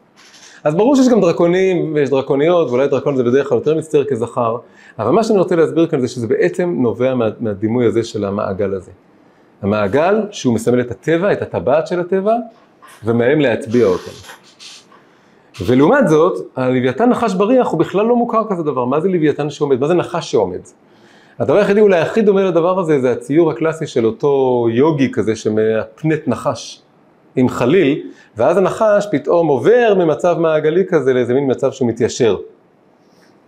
[0.64, 4.56] אז ברור שיש גם דרקונים ויש דרקוניות, ואולי דרקון זה בדרך כלל יותר מצטייר כזכר,
[4.98, 8.74] אבל מה שאני רוצה להסביר כאן זה שזה בעצם נובע מה, מהדימוי הזה של המעגל
[8.74, 8.90] הזה.
[9.62, 12.34] המעגל שהוא מסמל את הטבע, את הטבעת של הטבע,
[13.04, 14.12] ומאיים להטביע אותם.
[15.66, 18.84] ולעומת זאת, הלוויתן נחש בריח הוא בכלל לא מוכר כזה דבר.
[18.84, 19.80] מה זה לוויתן שעומד?
[19.80, 20.60] מה זה נחש שעומד?
[21.38, 26.28] הדבר היחידי אולי הכי דומה לדבר הזה זה הציור הקלאסי של אותו יוגי כזה שמפנט
[26.28, 26.82] נחש
[27.36, 28.02] עם חליל,
[28.36, 32.36] ואז הנחש פתאום עובר ממצב מעגלי כזה לאיזה מין מצב שהוא מתיישר.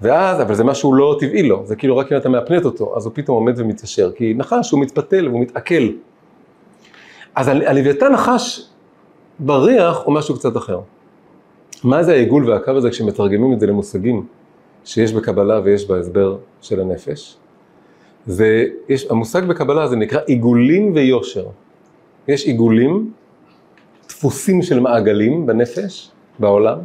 [0.01, 3.07] ואז, אבל זה משהו לא טבעי לו, זה כאילו רק אם אתה מאפנט אותו, אז
[3.07, 5.89] הוא פתאום עומד ומתיישר, כי נחש הוא מתפתל והוא מתעכל.
[7.35, 8.69] אז הלוויתן נחש
[9.39, 10.81] בריח הוא משהו קצת אחר.
[11.85, 14.27] מה זה העיגול והקו הזה כשמתרגמים את זה למושגים
[14.85, 17.37] שיש בקבלה ויש בהסבר של הנפש?
[18.27, 21.47] זה, יש, המושג בקבלה זה נקרא עיגולים ויושר.
[22.29, 23.11] יש עיגולים,
[24.09, 26.79] דפוסים של מעגלים בנפש, בעולם,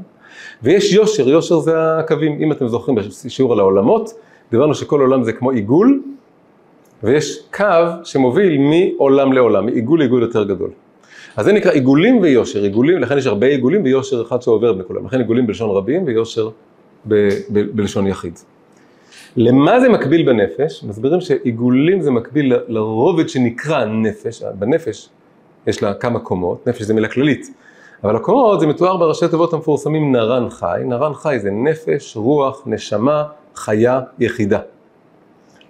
[0.63, 4.13] ויש יושר, יושר זה הקווים, אם אתם זוכרים בשיעור על העולמות,
[4.51, 6.01] דיברנו שכל עולם זה כמו עיגול,
[7.03, 7.65] ויש קו
[8.03, 10.69] שמוביל מעולם לעולם, מעיגול לעיגול יותר גדול.
[11.35, 15.05] אז זה נקרא עיגולים ויושר, עיגולים, לכן יש הרבה עיגולים ויושר אחד שעובר בין כולם,
[15.05, 16.49] לכן עיגולים בלשון רבים ויושר
[17.07, 18.39] ב, ב, בלשון יחיד.
[19.37, 20.83] למה זה מקביל בנפש?
[20.83, 25.09] מסבירים שעיגולים זה מקביל לרובד שנקרא נפש, בנפש
[25.67, 27.47] יש לה כמה קומות, נפש זה מילה כללית,
[28.03, 33.23] אבל הקומות זה מתואר בראשי תיבות המפורסמים נרן חי, נרן חי זה נפש, רוח, נשמה,
[33.55, 34.59] חיה, יחידה.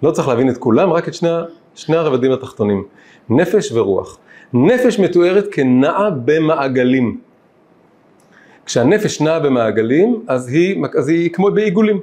[0.02, 1.28] לא צריך להבין את כולם, רק את שני,
[1.74, 2.84] שני הרבדים התחתונים,
[3.30, 4.18] נפש ורוח.
[4.52, 7.20] נפש מתוארת כנעה במעגלים.
[8.66, 12.00] כשהנפש נעה במעגלים, אז היא, אז היא כמו בעיגולים.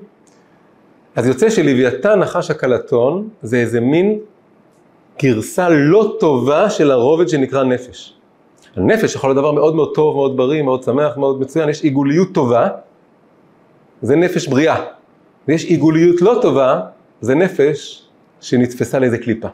[1.15, 4.19] אז יוצא שלוויתן נחש הקלטון זה איזה מין
[5.21, 8.13] גרסה לא טובה של הרובד שנקרא נפש.
[8.75, 12.33] הנפש יכול להיות דבר מאוד מאוד טוב, מאוד בריא, מאוד שמח, מאוד מצוין, יש עיגוליות
[12.33, 12.67] טובה,
[14.01, 14.85] זה נפש בריאה.
[15.47, 16.81] ויש עיגוליות לא טובה,
[17.21, 18.07] זה נפש
[18.41, 19.47] שנתפסה לאיזה קליפה.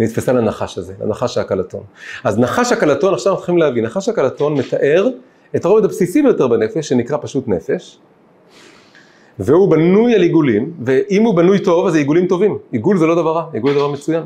[0.00, 1.82] נתפסה לנחש הזה, לנחש הקלטון.
[2.24, 5.08] אז נחש הקלטון, עכשיו אנחנו צריכים להבין, נחש הקלטון מתאר
[5.56, 7.98] את הרובד הבסיסי ביותר בנפש, שנקרא פשוט נפש,
[9.38, 12.58] והוא בנוי על עיגולים, ואם הוא בנוי טוב, אז זה עיגולים טובים.
[12.72, 14.22] עיגול זה לא דבר רע, עיגול זה דבר מצוין.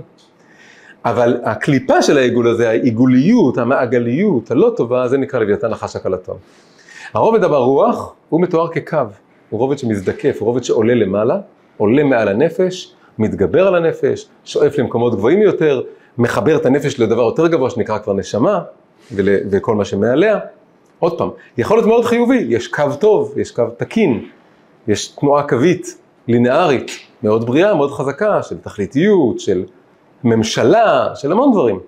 [1.05, 6.37] אבל הקליפה של העיגול הזה, העיגוליות, המעגליות, הלא טובה, זה נקרא לוויתן נחש הקלטון.
[7.15, 8.99] הרובד ברוח הוא מתואר כקו,
[9.51, 11.39] הוא רובד שמזדקף, הוא רובד שעולה למעלה,
[11.77, 15.83] עולה מעל הנפש, מתגבר על הנפש, שואף למקומות גבוהים יותר,
[16.19, 18.61] מחבר את הנפש לדבר יותר גבוה שנקרא כבר נשמה,
[19.13, 20.39] ול, וכל מה שמעליה.
[20.99, 24.29] עוד פעם, יכול להיות מאוד חיובי, יש קו טוב, יש קו תקין,
[24.89, 25.99] יש תנועה קווית,
[26.29, 26.91] לינארית,
[27.23, 29.65] מאוד בריאה, מאוד חזקה, של תכליתיות, של
[30.25, 31.81] ממשלה, של המון דברים.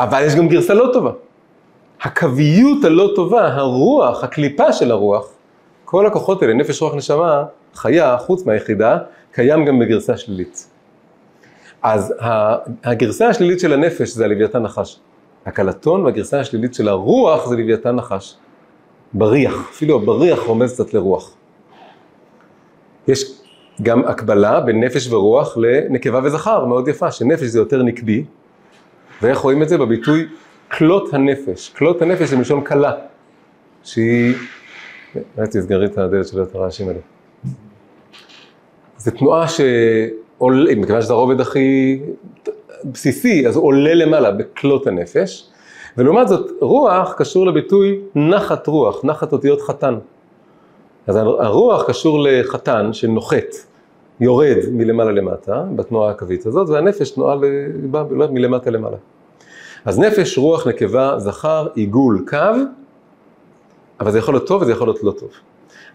[0.00, 1.10] אבל יש גם גרסה לא טובה.
[2.02, 5.28] הקוויות הלא טובה, הרוח, הקליפה של הרוח,
[5.86, 7.44] כל הכוחות האלה, נפש, רוח, נשמה,
[7.74, 8.98] חיה, חוץ מהיחידה,
[9.32, 10.70] קיים גם בגרסה שלילית.
[11.82, 12.14] אז
[12.84, 14.98] הגרסה השלילית של הנפש זה הלוויתן נחש.
[15.46, 18.36] הקלטון והגרסה השלילית של הרוח זה לוויתן נחש.
[19.12, 21.34] בריח, אפילו הבריח רומז קצת לרוח.
[23.08, 23.40] יש
[23.82, 28.24] גם הקבלה בין נפש ורוח לנקבה וזכר, מאוד יפה, שנפש זה יותר נקבי,
[29.22, 29.78] ואיך רואים את זה?
[29.78, 30.26] בביטוי
[30.78, 31.72] כלות הנפש.
[31.78, 32.92] כלות הנפש זה מלשון כלה,
[33.82, 34.34] שהיא...
[35.36, 37.00] אולי תסגרי את הדלת של הרעשים האלה.
[38.98, 42.00] זו תנועה שעולה, מכיוון שזה הרובד הכי
[42.84, 45.50] בסיסי, אז הוא עולה למעלה בכלות הנפש,
[45.96, 49.98] ולעומת זאת רוח קשור לביטוי נחת רוח, נחת אותיות חתן.
[51.06, 53.54] אז הרוח קשור לחתן שנוחת,
[54.20, 57.36] יורד מלמעלה למטה, בתנועה הקווית הזאת, והנפש תנועה
[58.30, 58.96] מלמטה למעלה.
[59.84, 62.36] אז נפש, רוח, נקבה, זכר, עיגול, קו,
[64.00, 65.30] אבל זה יכול להיות טוב וזה יכול להיות לא טוב.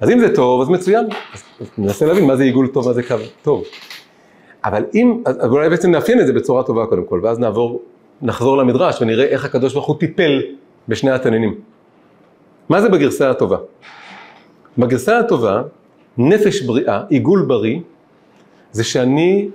[0.01, 1.05] אז אם זה טוב, אז מצוין.
[1.33, 1.43] אז
[1.77, 3.63] ננסה להבין מה זה עיגול טוב, מה זה קו טוב.
[4.65, 7.81] אבל אם, אז אולי בעצם נאפיין את זה בצורה טובה קודם כל, ואז נעבור
[8.21, 10.41] נחזור למדרש ונראה איך הקדוש ברוך הוא טיפל
[10.87, 11.55] בשני התנינים.
[12.69, 13.57] מה זה בגרסה הטובה?
[14.77, 15.61] בגרסה הטובה,
[16.17, 17.79] נפש בריאה, עיגול בריא,
[18.71, 19.49] זה שאני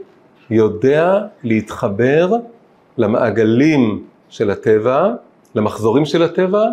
[0.51, 2.33] יודע להתחבר
[2.99, 5.15] למעגלים של הטבע,
[5.55, 6.65] למחזורים של הטבע,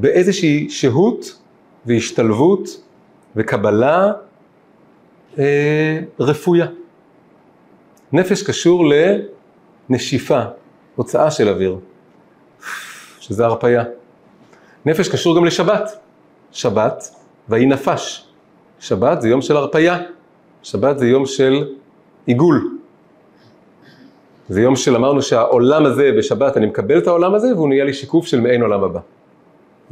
[0.00, 1.38] באיזושהי שהות
[1.86, 2.68] והשתלבות
[3.36, 4.12] וקבלה
[5.38, 6.66] אה, רפויה.
[8.12, 8.84] נפש קשור
[9.88, 10.42] לנשיפה,
[10.96, 11.78] הוצאה של אוויר,
[13.20, 13.84] שזה הרפאיה.
[14.86, 15.90] נפש קשור גם לשבת.
[16.52, 17.14] שבת,
[17.48, 18.28] ויהי נפש.
[18.80, 19.98] שבת זה יום של הרפאיה.
[20.62, 21.74] שבת זה יום של
[22.26, 22.78] עיגול.
[24.48, 27.92] זה יום של אמרנו שהעולם הזה בשבת, אני מקבל את העולם הזה והוא נהיה לי
[27.92, 29.00] שיקוף של מעין עולם הבא.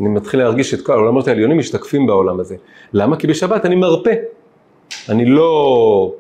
[0.01, 2.57] אני מתחיל להרגיש את כל העולמות העליונים משתקפים בעולם הזה.
[2.93, 3.17] למה?
[3.17, 4.15] כי בשבת אני מרפא.
[5.09, 6.15] אני לא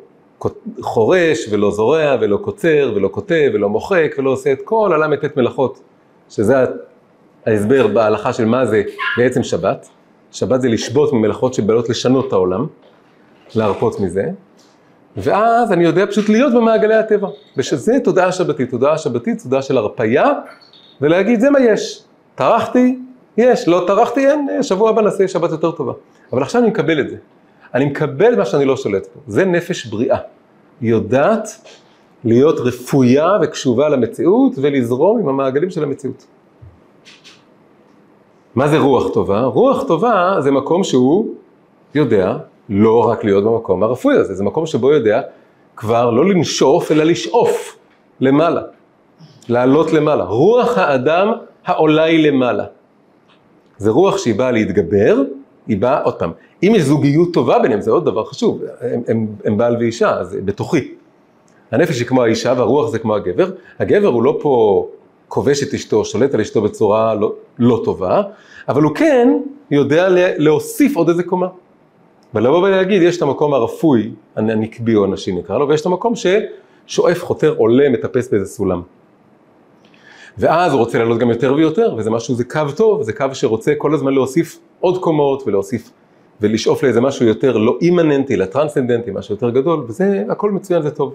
[0.80, 5.80] חורש ולא זורע ולא קוצר ולא כותב ולא מוחק ולא עושה את כל הל"ט מלאכות,
[6.30, 6.54] שזה
[7.46, 8.82] ההסבר בהלכה של מה זה
[9.18, 9.88] בעצם שבת.
[10.32, 12.66] שבת זה לשבות ממלאכות שבאות לשנות את העולם,
[13.54, 14.24] להרפות מזה.
[15.16, 17.28] ואז אני יודע פשוט להיות במעגלי הטבע.
[17.56, 20.32] ושזה תודעה שבתית, תודעה שבתית, תודעה של הרפייה,
[21.00, 22.04] ולהגיד זה מה יש.
[22.34, 22.98] טרחתי,
[23.36, 25.92] יש, לא טרחתי, אין, שבוע הבא נעשה שבת יותר טובה.
[26.32, 27.16] אבל עכשיו אני מקבל את זה.
[27.74, 29.20] אני מקבל מה שאני לא שולט פה.
[29.26, 30.18] זה נפש בריאה.
[30.80, 31.48] היא יודעת
[32.24, 36.26] להיות רפויה וקשובה למציאות ולזרום עם המעגלים של המציאות.
[38.54, 39.40] מה זה רוח טובה?
[39.44, 41.28] רוח טובה זה מקום שהוא
[41.94, 42.36] יודע
[42.68, 45.22] לא רק להיות במקום הרפואי הזה, זה מקום שבו יודע
[45.76, 47.76] כבר לא לנשוף אלא לשאוף
[48.20, 48.62] למעלה,
[49.48, 50.24] לעלות למעלה.
[50.24, 51.32] רוח האדם
[51.64, 52.64] העולה היא למעלה.
[53.78, 55.22] זה רוח שהיא באה להתגבר,
[55.66, 56.32] היא באה, עוד פעם,
[56.62, 60.40] אם יש זוגיות טובה ביניהם, זה עוד דבר חשוב, הם, הם, הם בעל ואישה, זה
[60.44, 60.94] בתוכי.
[61.70, 64.86] הנפש היא כמו האישה והרוח זה כמו הגבר, הגבר הוא לא פה
[65.28, 68.22] כובש את אשתו, שולט על אשתו בצורה לא, לא טובה,
[68.68, 69.38] אבל הוא כן
[69.70, 70.08] יודע
[70.38, 71.46] להוסיף עוד איזה קומה.
[72.34, 77.24] ולבוא ולהגיד, יש את המקום הרפוי, הנקבי או הנשי נקרא לו, ויש את המקום ששואף,
[77.24, 78.82] חותר, עולה, מטפס באיזה סולם.
[80.38, 83.72] ואז הוא רוצה לעלות גם יותר ויותר, וזה משהו, זה קו טוב, זה קו שרוצה
[83.78, 85.90] כל הזמן להוסיף עוד קומות ולהוסיף
[86.40, 90.90] ולשאוף לאיזה משהו יותר לא אימננטי, אלא טרנסצנדנטי, משהו יותר גדול, וזה הכל מצוין, זה
[90.90, 91.14] טוב.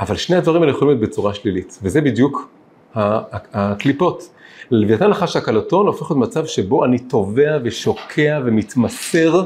[0.00, 2.48] אבל שני הדברים האלה יכולים להיות בצורה שלילית, וזה בדיוק
[2.94, 4.30] הקליפות.
[4.70, 9.42] לוויתן נחש הקלטון הופך להיות מצב שבו אני תובע ושוקע ומתמסר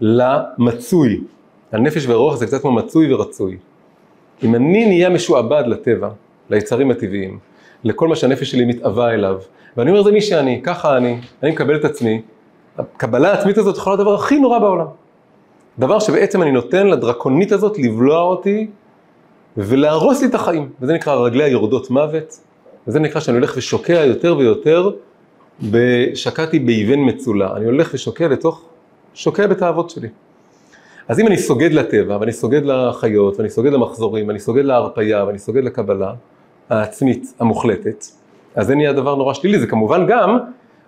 [0.00, 1.20] למצוי.
[1.72, 3.56] הנפש והרוח זה קצת כמו מצוי ורצוי.
[4.44, 6.08] אם אני נהיה משועבד לטבע,
[6.50, 7.38] ליצרים הטבעיים,
[7.84, 9.38] לכל מה שהנפש שלי מתאווה אליו,
[9.76, 12.22] ואני אומר זה מי שאני, ככה אני, אני מקבל את עצמי,
[12.78, 14.86] הקבלה העצמית הזאת יכולה להיות הדבר הכי נורא בעולם.
[15.78, 18.66] דבר שבעצם אני נותן לדרקונית הזאת לבלוע אותי
[19.56, 22.40] ולהרוס לי את החיים, וזה נקרא רגלי היורדות מוות,
[22.86, 24.90] וזה נקרא שאני הולך ושוקע יותר ויותר,
[26.14, 28.62] שקעתי באבן מצולה, אני הולך ושוקע לתוך,
[29.14, 30.08] שוקע בתאוות שלי.
[31.08, 35.38] אז אם אני סוגד לטבע, ואני סוגד לחיות, ואני סוגד למחזורים, ואני סוגד להרפייה, ואני
[35.38, 36.12] סוגד לקבלה
[36.68, 38.04] העצמית המוחלטת,
[38.54, 40.38] אז זה נהיה דבר נורא שלילי, זה כמובן גם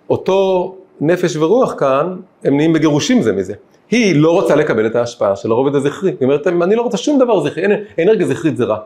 [0.09, 3.53] אותו נפש ורוח כאן, הם נהיים בגירושים זה מזה.
[3.91, 7.19] היא לא רוצה לקבל את ההשפעה של הרובד הזכרי, היא אומרת, אני לא רוצה שום
[7.19, 7.63] דבר זכרי,
[8.03, 8.77] אנרגיה זכרית זה רע.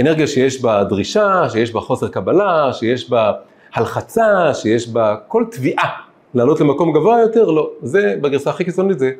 [0.00, 3.32] אנרגיה שיש בה דרישה, שיש בה חוסר קבלה, שיש בה
[3.74, 5.90] הלחצה, שיש בה כל תביעה
[6.34, 7.70] לעלות למקום גבוה יותר, לא.
[7.82, 9.10] זה בגרסה הכי קיצונית זה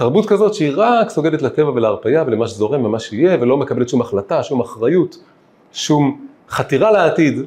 [0.00, 4.42] תרבות כזאת שהיא רק סוגדת לטבע ולהרפייה ולמה שזורם ומה שיהיה, ולא מקבלת שום החלטה,
[4.42, 5.18] שום אחריות,
[5.72, 7.40] שום חתירה לעתיד.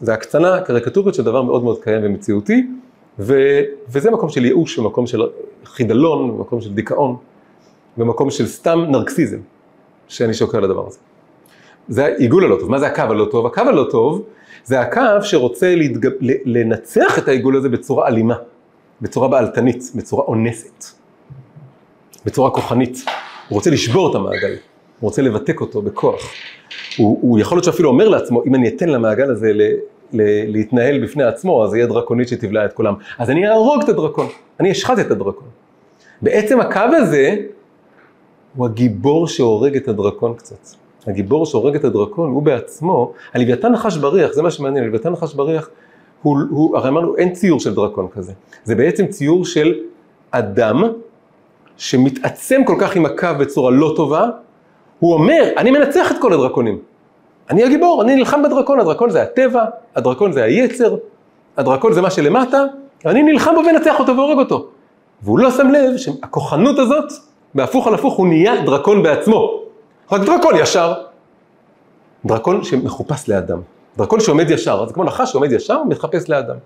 [0.00, 2.66] זה הקצנה קריקטורית של דבר מאוד מאוד קיים ומציאותי,
[3.18, 3.34] ו,
[3.88, 5.22] וזה מקום של ייאוש, ומקום של
[5.64, 7.16] חידלון, ומקום של דיכאון,
[7.98, 9.38] ומקום של סתם נרקסיזם,
[10.08, 10.98] שאני שוקר על הדבר הזה.
[11.88, 12.70] זה העיגול הלא טוב.
[12.70, 13.46] מה זה הקו הלא טוב?
[13.46, 14.22] הקו הלא טוב
[14.64, 16.12] זה הקו שרוצה להתגב...
[16.44, 18.34] לנצח את העיגול הזה בצורה אלימה,
[19.00, 20.99] בצורה בעלתנית, בצורה אונסת,
[22.26, 22.98] בצורה כוחנית.
[23.48, 24.58] הוא רוצה לשבור את המעגל, הוא
[25.00, 26.20] רוצה לבתק אותו בכוח.
[26.96, 29.62] הוא, הוא יכול להיות שאפילו אומר לעצמו, אם אני אתן למעגל הזה ל,
[30.12, 32.94] ל, להתנהל בפני עצמו, אז יהיה דרקונית שתבלע את כולם.
[33.18, 34.26] אז אני אהרוג את הדרקון,
[34.60, 35.48] אני אשחט את הדרקון.
[36.22, 37.36] בעצם הקו הזה
[38.56, 40.68] הוא הגיבור שהורג את הדרקון קצת.
[41.06, 45.70] הגיבור שהורג את הדרקון הוא בעצמו, הלוויתן נחש בריח, זה מה שמעניין, הלוויתן נחש בריח,
[46.22, 48.32] הוא, הוא, הרי אמרנו אין ציור של דרקון כזה,
[48.64, 49.74] זה בעצם ציור של
[50.30, 50.84] אדם
[51.80, 54.26] שמתעצם כל כך עם הקו בצורה לא טובה,
[54.98, 56.78] הוא אומר, אני מנצח את כל הדרקונים,
[57.50, 59.64] אני הגיבור, אני נלחם בדרקון, הדרקון זה הטבע,
[59.96, 60.96] הדרקון זה היצר,
[61.56, 62.64] הדרקון זה מה שלמטה,
[63.06, 64.66] אני נלחם בו ומנצח אותו והורג אותו.
[65.22, 67.12] והוא לא שם לב שהכוחנות הזאת,
[67.54, 69.60] בהפוך על הפוך, הוא נהיה דרקון בעצמו.
[70.12, 70.94] רק דרקון ישר.
[72.24, 73.60] דרקון שמחופש לאדם.
[73.96, 76.56] דרקון שעומד ישר, זה כמו נחש שעומד ישר, מתחפש לאדם.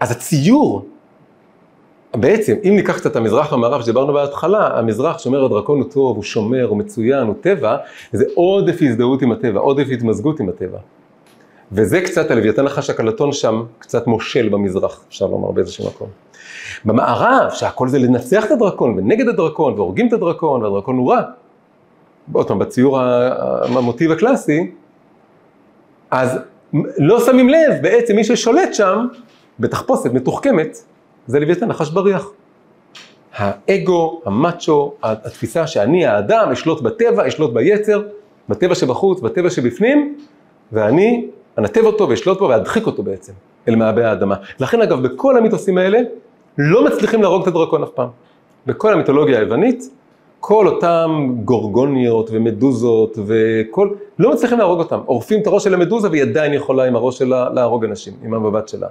[0.00, 0.84] אז הציור,
[2.14, 6.24] בעצם, אם ניקח קצת את המזרח והמערב שדיברנו בהתחלה, המזרח שאומר הדרקון הוא טוב, הוא
[6.24, 7.76] שומר, הוא מצוין, הוא טבע,
[8.12, 10.78] זה עודף הזדהות עם הטבע, עודף התמזגות עם הטבע.
[11.72, 16.08] וזה קצת, הלוויתן נחש הקלטון שם, קצת מושל במזרח, אפשר לומר באיזשהו מקום.
[16.84, 21.22] במערב, שהכל זה לנצח את הדרקון, ונגד הדרקון, והורגים את הדרקון, והדרקון הוא רע.
[22.32, 24.70] עוד פעם, בציור המוטיב הקלאסי,
[26.10, 26.38] אז
[26.98, 29.06] לא שמים לב, בעצם מי ששולט שם,
[29.60, 30.84] בתחפושת מתוחכמת,
[31.26, 32.30] זה לוויתן נחש בריח.
[33.34, 38.02] האגו, המאצ'ו, התפיסה שאני האדם, אשלוט בטבע, אשלוט ביצר,
[38.48, 40.16] בטבע שבחוץ, בטבע שבפנים,
[40.72, 41.26] ואני
[41.58, 43.32] אנתב אותו ואשלוט בו ואדחיק אותו בעצם,
[43.68, 44.36] אל מעבי האדמה.
[44.60, 45.98] לכן אגב, בכל המיתוסים האלה,
[46.58, 48.08] לא מצליחים להרוג את הדרקון אף פעם.
[48.66, 49.90] בכל המיתולוגיה היוונית,
[50.40, 55.00] כל אותם גורגוניות ומדוזות וכל, לא מצליחים להרוג אותם.
[55.06, 58.68] עורפים את הראש של המדוזה והיא עדיין יכולה עם הראש שלה להרוג אנשים, עם המבט
[58.68, 58.88] שלה.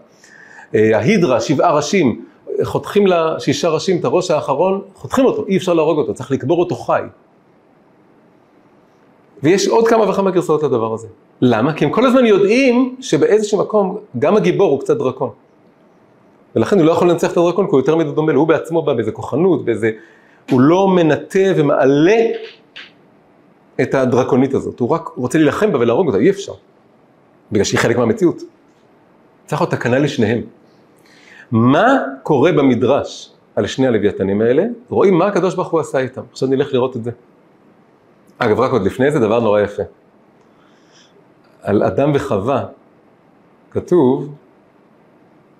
[0.75, 2.25] אה, ההידרה, שבעה ראשים,
[2.63, 6.59] חותכים לה שישה ראשים את הראש האחרון, חותכים אותו, אי אפשר להרוג אותו, צריך לקבור
[6.59, 7.01] אותו חי.
[9.43, 11.07] ויש עוד כמה וכמה גרסאות לדבר הזה.
[11.41, 11.73] למה?
[11.73, 15.29] כי הם כל הזמן יודעים שבאיזשהו מקום גם הגיבור הוא קצת דרקון.
[16.55, 18.93] ולכן הוא לא יכול לנצח את הדרקון כי הוא יותר מדי דומה הוא בעצמו בא
[18.93, 19.91] באיזה כוחנות, באיזה...
[20.51, 22.21] הוא לא מנטה ומעלה
[23.81, 26.53] את הדרקונית הזאת, הוא רק רוצה להילחם בה ולהרוג אותה, אי אפשר.
[27.51, 28.41] בגלל שהיא חלק מהמציאות.
[29.45, 30.41] צריך להיות תקנה לשניהם.
[31.53, 34.63] מה קורה במדרש על שני הלוויתנים האלה?
[34.89, 36.21] רואים מה הקדוש ברוך הוא עשה איתם.
[36.31, 37.11] עכשיו נלך לראות את זה.
[38.37, 39.83] אגב, רק עוד לפני זה דבר נורא יפה.
[41.61, 42.65] על אדם וחווה
[43.71, 44.35] כתוב,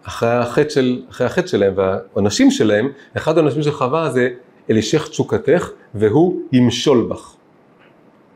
[0.04, 4.30] אחרי החטא, של, אחרי החטא שלהם והעונשים שלהם, אחד העונשים של חווה זה
[4.70, 7.36] אלישך תשוקתך והוא ימשול בך.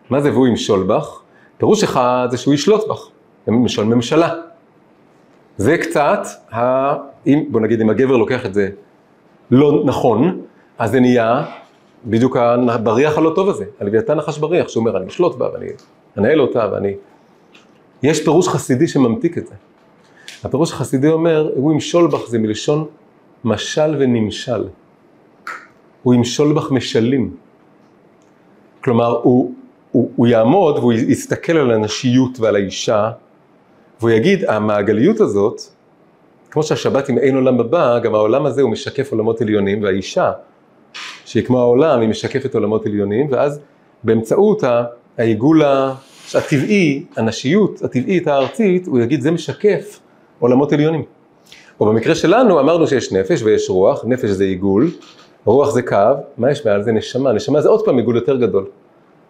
[0.10, 1.20] מה זה והוא ימשול בך?
[1.58, 3.08] פירוש אחד זה שהוא ישלוט בך,
[3.48, 4.47] למשל ממשלה.
[5.58, 6.20] זה קצת,
[6.54, 6.94] ה...
[7.28, 8.70] אם, בוא נגיד אם הגבר לוקח את זה
[9.52, 10.42] לא נכון,
[10.78, 11.46] אז זה נהיה
[12.06, 12.38] בדיוק
[12.70, 15.66] הבריח הלא טוב הזה, הלוויתן נחש בריח, שאומר אני אשלוט בה ואני
[16.18, 16.94] אנהל אותה ואני...
[18.04, 19.54] יש פירוש חסידי שממתיק את זה.
[20.44, 22.86] הפירוש החסידי אומר, הוא ימשול בך זה מלשון
[23.44, 24.64] משל ונמשל.
[26.04, 27.36] הוא ימשול בך משלים.
[28.84, 29.54] כלומר, הוא,
[29.92, 33.12] הוא, הוא יעמוד והוא יסתכל על הנשיות ועל האישה,
[34.00, 35.62] והוא יגיד, המעגליות הזאת,
[36.52, 40.32] כמו שהשבת עם אין עולם הבא, גם העולם הזה הוא משקף עולמות עליונים, והאישה,
[41.26, 43.60] שהיא כמו העולם, היא משקפת עולמות עליונים, ואז
[44.04, 44.64] באמצעות
[45.18, 45.62] העיגול
[46.36, 50.00] הטבעי, הנשיות הטבעית הארצית, הוא יגיד, זה משקף
[50.40, 51.04] עולמות עליונים.
[51.80, 54.92] או במקרה שלנו אמרנו שיש נפש ויש רוח, נפש זה עיגול,
[55.46, 58.66] רוח זה קו, מה יש מעל זה נשמה, נשמה זה עוד פעם עיגול יותר גדול.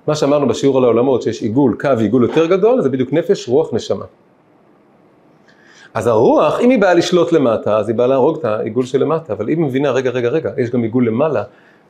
[0.07, 3.73] מה שאמרנו בשיעור על העולמות, שיש עיגול, קו עיגול יותר גדול, זה בדיוק נפש, רוח,
[3.73, 4.05] נשמה.
[5.93, 9.49] אז הרוח, אם היא באה לשלוט למטה, אז היא באה להרוג את העיגול שלמטה, אבל
[9.49, 11.43] אם היא מבינה, רגע, רגע, רגע, יש גם עיגול למעלה,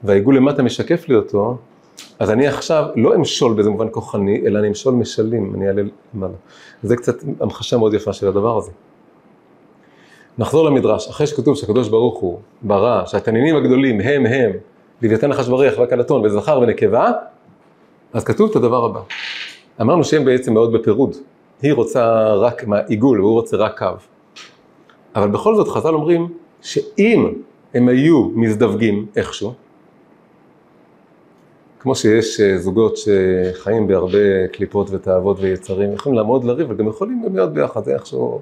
[0.04, 1.58] והעיגול למטה משקף לי אותו,
[2.20, 5.82] אז אני עכשיו לא אמשול באיזה מובן כוחני, אלא אני אמשול משלים, אני אעלה
[6.14, 6.34] למעלה.
[6.84, 8.72] זה קצת המחשה מאוד יפה של הדבר הזה.
[10.38, 14.52] נחזור למדרש, אחרי שכתוב שהקדוש ברוך הוא ברא, שהתנינים הגדולים הם הם,
[15.02, 17.12] לוויתן נחש בריח והקלטון וזכר ונקבה,
[18.14, 19.00] אז כתוב את הדבר הבא.
[19.82, 21.16] אמרנו שהם בעצם מאוד בפירוד.
[21.62, 23.86] היא רוצה רק עיגול והוא רוצה רק קו.
[25.16, 26.28] אבל בכל זאת חז"ל אומרים
[26.62, 27.34] שאם
[27.74, 29.54] הם היו מזדווגים איכשהו,
[31.80, 37.24] כמו שיש אה, זוגות שחיים בהרבה קליפות ותאוות ויצרים, יכולים לעמוד לריב, אבל גם יכולים
[37.26, 38.42] גם להיות ביחד, זה איכשהו...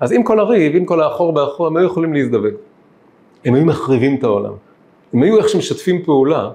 [0.00, 2.54] אז עם כל הריב, עם כל האחור באחור, הם היו יכולים להזדווג.
[3.44, 4.52] הם היו מחריבים את העולם.
[5.12, 6.50] הם היו איך שמשתפים פעולה,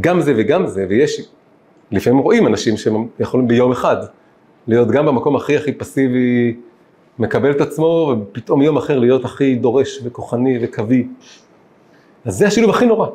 [0.00, 1.28] גם זה וגם זה, ויש,
[1.90, 3.96] לפעמים רואים אנשים שהם יכולים ביום אחד
[4.66, 6.56] להיות גם במקום הכי הכי פסיבי,
[7.18, 11.08] מקבל את עצמו, ופתאום יום אחר להיות הכי דורש וכוחני וקווי.
[12.24, 13.08] אז זה השילוב הכי נורא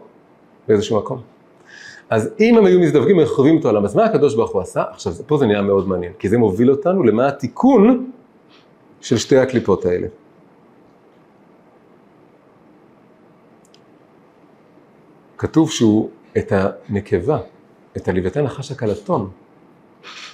[0.67, 1.21] באיזשהו מקום.
[2.09, 4.83] אז אם הם היו מזדווגים ומחריבים את העולם, אז מה הקדוש ברוך הוא עשה?
[4.91, 8.11] עכשיו, פה זה נהיה מאוד מעניין, כי זה מוביל אותנו למה התיקון
[9.01, 10.07] של שתי הקליפות האלה.
[15.37, 17.37] כתוב שהוא את הנקבה,
[17.97, 19.29] את הלוויתן נחש הקלטון,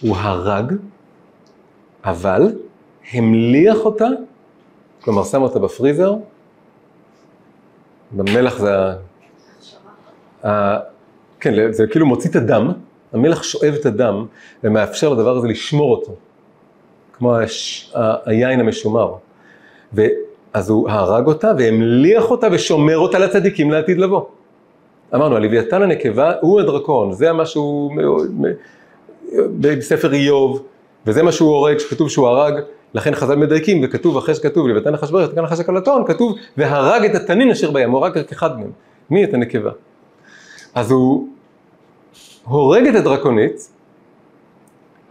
[0.01, 0.73] הוא הרג,
[2.05, 2.53] אבל
[3.13, 4.07] המליח אותה,
[5.01, 6.15] כלומר שם אותה בפריזר,
[8.11, 8.75] במלח זה
[10.45, 10.77] ה...
[11.39, 12.71] כן, זה כאילו מוציא את הדם,
[13.13, 14.25] המלח שואב את הדם
[14.63, 16.15] ומאפשר לדבר הזה לשמור אותו.
[17.13, 17.93] כמו הש...
[18.25, 19.13] היין המשומר.
[19.93, 24.25] ואז הוא הרג אותה והמליח אותה ושומר אותה לצדיקים לעתיד לבוא.
[25.15, 27.91] אמרנו, הלוויתן הנקבה הוא הדרקון, זה מה שהוא
[29.59, 30.63] בספר איוב,
[31.07, 32.53] וזה מה שהוא הורג, שכתוב שהוא הרג,
[32.93, 37.51] לכן חז"ל מדייקים, וכתוב אחרי שכתוב לבתן אחשוורוש, תקן נחש הקלטון, כתוב והרג את התנין
[37.51, 38.71] אשר בים, הוא הרג רק אחד מהם.
[39.09, 39.71] מי את הנקבה?
[40.75, 41.27] אז הוא
[42.43, 43.69] הורג את הדרקונית,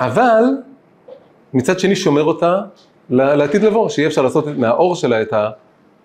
[0.00, 0.42] אבל
[1.54, 2.60] מצד שני שומר אותה
[3.10, 5.34] לעתיד לבוא, שיהיה אפשר לעשות מהאור שלה את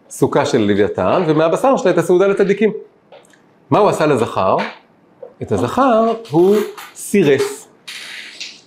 [0.09, 2.73] הסוכה של לוויתן, ומהבשר שלה את הסעודה לצדיקים.
[3.69, 4.57] מה הוא עשה לזכר?
[5.41, 6.55] את הזכר הוא
[6.95, 7.58] סירס.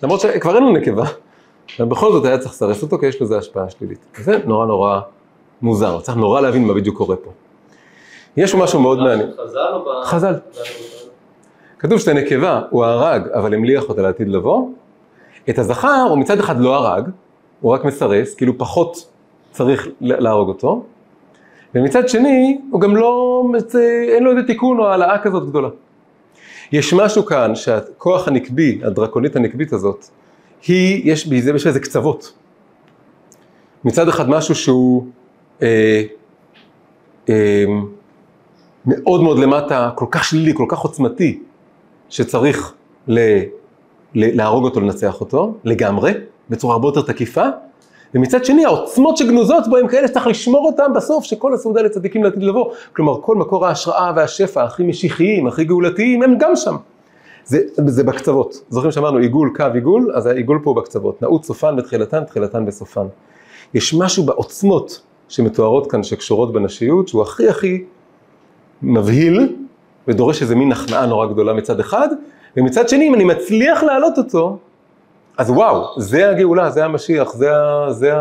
[0.03, 1.05] למרות שכבר אין לו נקבה,
[1.79, 3.99] אבל בכל זאת היה צריך לסרס אותו, כי יש לזה השפעה שלילית.
[4.17, 5.01] זה נורא נורא
[5.63, 7.31] מוזר, צריך נורא להבין מה בדיוק קורה פה.
[8.37, 9.31] יש משהו מאוד מעניין.
[9.45, 10.05] חז"ל או ב...
[10.05, 10.35] חז"ל.
[11.79, 14.69] כתוב שאת הנקבה הוא הרג, אבל המליח אותה לעתיד לבוא.
[15.51, 17.09] את הזכר הוא מצד אחד לא הרג,
[17.61, 19.11] הוא רק מסרס, כאילו פחות
[19.51, 20.85] צריך להרוג אותו.
[21.75, 23.43] ומצד שני, הוא גם לא,
[24.09, 25.69] אין לו איזה תיקון או העלאה כזאת גדולה.
[26.73, 30.07] יש משהו כאן שהכוח הנקבי, הדרקונית הנקבית הזאת,
[30.67, 32.33] היא, יש בזה, קצוות.
[33.85, 35.07] מצד אחד משהו שהוא
[35.63, 36.03] אה,
[37.29, 37.65] אה,
[38.87, 41.43] מאוד מאוד למטה, כל כך שלילי, כל כך עוצמתי,
[42.09, 42.75] שצריך
[43.09, 43.19] ל,
[44.15, 46.13] ל, להרוג אותו, לנצח אותו, לגמרי,
[46.51, 47.47] בצורה הרבה יותר תקיפה,
[48.15, 52.43] ומצד שני העוצמות שגנוזות בו הם כאלה שצריך לשמור אותם בסוף, שכל הסעודה לצדיקים לעתיד
[52.43, 52.73] לבוא.
[52.93, 56.77] כלומר, כל מקור ההשראה והשפע הכי משיחיים, הכי גאולתיים, הם גם שם.
[57.45, 58.65] זה, זה בקצוות.
[58.71, 61.23] זוכרים שאמרנו עיגול, קו עיגול, אז העיגול פה הוא בקצוות.
[61.23, 63.07] נעוץ סופן בתחילתן, תחילתן בסופן.
[63.75, 67.85] יש משהו בעוצמות שמתוארות כאן, שקשורות בנשיות, שהוא הכי הכי
[68.83, 69.57] מבהיל,
[70.09, 72.09] ודורש איזה מין הכנעה נורא גדולה מצד אחד,
[72.57, 74.59] ומצד שני, אם אני מצליח להעלות אותו,
[75.43, 77.51] אז וואו, זה הגאולה, זה המשיח, זה,
[77.91, 78.13] זה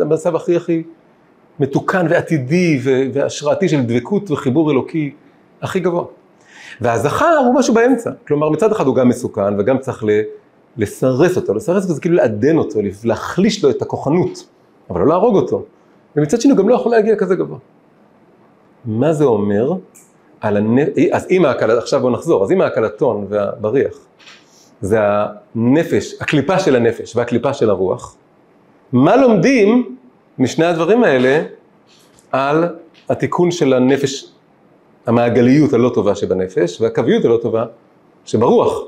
[0.00, 0.82] המצב הכי הכי
[1.60, 2.80] מתוקן ועתידי
[3.12, 5.14] והשראתי של דבקות וחיבור אלוקי
[5.62, 6.04] הכי גבוה.
[6.80, 10.04] והזכר הוא משהו באמצע, כלומר מצד אחד הוא גם מסוכן וגם צריך
[10.76, 14.48] לסרס אותו, לסרס אותו זה כאילו לעדן אותו, להחליש לו את הכוחנות,
[14.90, 15.64] אבל לא להרוג אותו.
[16.16, 17.58] ומצד שני הוא גם לא יכול להגיע כזה גבוה.
[18.84, 19.72] מה זה אומר
[20.40, 23.98] על הנפש, אז אם ההקלטון, עכשיו בואו נחזור, אז אם ההקלטון והבריח
[24.80, 24.98] זה
[25.54, 28.16] הנפש, הקליפה של הנפש והקליפה של הרוח,
[28.92, 29.96] מה לומדים
[30.38, 31.42] משני הדברים האלה
[32.32, 32.64] על
[33.08, 34.32] התיקון של הנפש,
[35.06, 37.64] המעגליות הלא טובה שבנפש והקוויות הלא טובה
[38.24, 38.82] שברוח.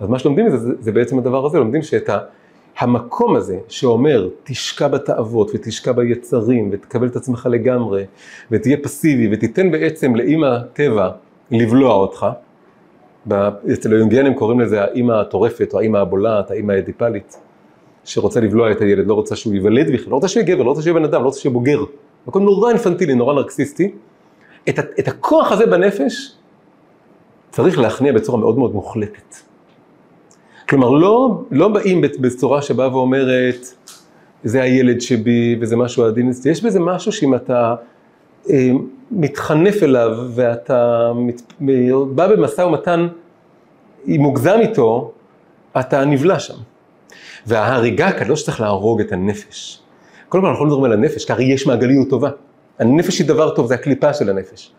[0.00, 2.18] אז מה שלומדים מזה זה, זה בעצם הדבר הזה, לומדים שאת ה...
[2.78, 8.04] המקום הזה שאומר תשקע בתאוות ותשקע ביצרים ותקבל את עצמך לגמרי
[8.50, 11.10] ותהיה פסיבי ותיתן בעצם לאימא הטבע
[11.50, 12.26] לבלוע אותך,
[13.72, 17.36] אצל היונגיאנים קוראים לזה האימא הטורפת או האימא הבולעת, האימא האדיפלית,
[18.04, 20.68] שרוצה לבלוע את הילד, לא רוצה שהוא ייוולד בכלל, לא רוצה שהוא יהיה גבר, לא
[20.68, 21.84] רוצה שהוא יהיה בן אדם, לא רוצה שהוא יהיה בוגר.
[22.26, 23.90] הכל נורא אינפנטילי, נורא נרקסיסטי.
[24.68, 26.32] את, את הכוח הזה בנפש
[27.50, 29.34] צריך להכניע בצורה מאוד מאוד מוחלטת.
[30.68, 33.66] כלומר, לא, לא באים בצורה שבאה ואומרת,
[34.44, 37.74] זה הילד שבי וזה משהו עדין, יש בזה משהו שאם אתה
[39.10, 41.42] מתחנף אליו ואתה מת,
[42.14, 43.08] בא במשא ומתן
[44.06, 45.12] מוגזם איתו,
[45.80, 46.54] אתה נבלע שם.
[47.46, 49.80] וההריגה כאן לא שצריך להרוג את הנפש.
[50.28, 52.30] כל אנחנו לא מדברים על הנפש, כי הרי יש מעגליות טובה.
[52.78, 54.72] הנפש היא דבר טוב, זה הקליפה של הנפש.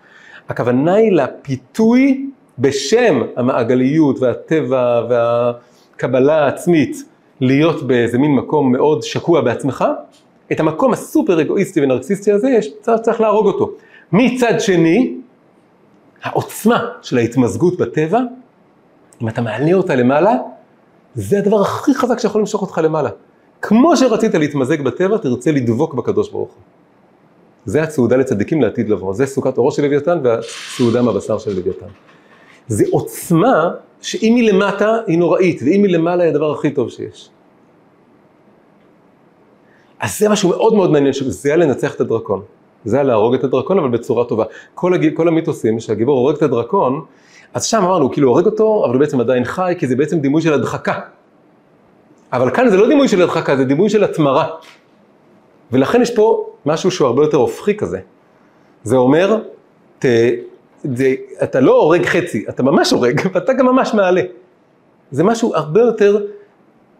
[0.49, 7.03] הכוונה היא לפיתוי בשם המעגליות והטבע והקבלה העצמית,
[7.41, 9.85] להיות באיזה מין מקום מאוד שקוע בעצמך,
[10.51, 13.71] את המקום הסופר אגואיסטי ונרקסיסטי הזה, יש, צריך, צריך להרוג אותו.
[14.11, 15.15] מצד שני,
[16.23, 18.19] העוצמה של ההתמזגות בטבע,
[19.21, 20.35] אם אתה מעלה אותה למעלה,
[21.15, 23.09] זה הדבר הכי חזק שיכול למשוך אותך למעלה.
[23.61, 26.61] כמו שרצית להתמזג בטבע, תרצה לדבוק בקדוש ברוך הוא.
[27.65, 31.85] זה הצעודה לצדיקים לעתיד לבוא, זה סוכת אורו של לוויתן והסעודה מהבשר של לוויתן.
[32.67, 33.71] זה עוצמה
[34.01, 37.29] שאם היא למטה היא נוראית, ואם היא למעלה היא הדבר הכי טוב שיש.
[40.03, 42.41] אז זה משהו מאוד מאוד מעניין, שזה היה לנצח את הדרקון.
[42.85, 44.43] זה היה להרוג את הדרקון, אבל בצורה טובה.
[44.75, 45.15] כל, הג...
[45.15, 47.01] כל המיתוסים שהגיבור הורג את הדרקון,
[47.53, 50.19] אז שם אמרנו, הוא כאילו הורג אותו, אבל הוא בעצם עדיין חי, כי זה בעצם
[50.19, 50.99] דימוי של הדחקה.
[52.33, 54.47] אבל כאן זה לא דימוי של הדחקה, זה דימוי של התמרה.
[55.71, 57.99] ולכן יש פה משהו שהוא הרבה יותר הופכי כזה.
[58.83, 59.37] זה אומר,
[59.99, 60.05] ת,
[60.93, 64.21] זה, אתה לא הורג חצי, אתה ממש הורג, ואתה גם ממש מעלה.
[65.11, 66.25] זה משהו הרבה יותר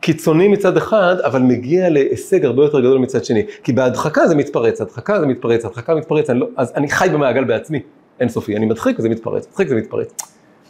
[0.03, 3.43] קיצוני מצד אחד, אבל מגיע להישג הרבה יותר גדול מצד שני.
[3.63, 7.43] כי בהדחקה זה מתפרץ, הדחקה זה מתפרץ, הדחקה מתפרץ, אני לא, אז אני חי במעגל
[7.43, 7.79] בעצמי,
[8.19, 8.57] אינסופי.
[8.57, 10.13] אני מדחיק וזה מתפרץ, מדחיק וזה מתפרץ.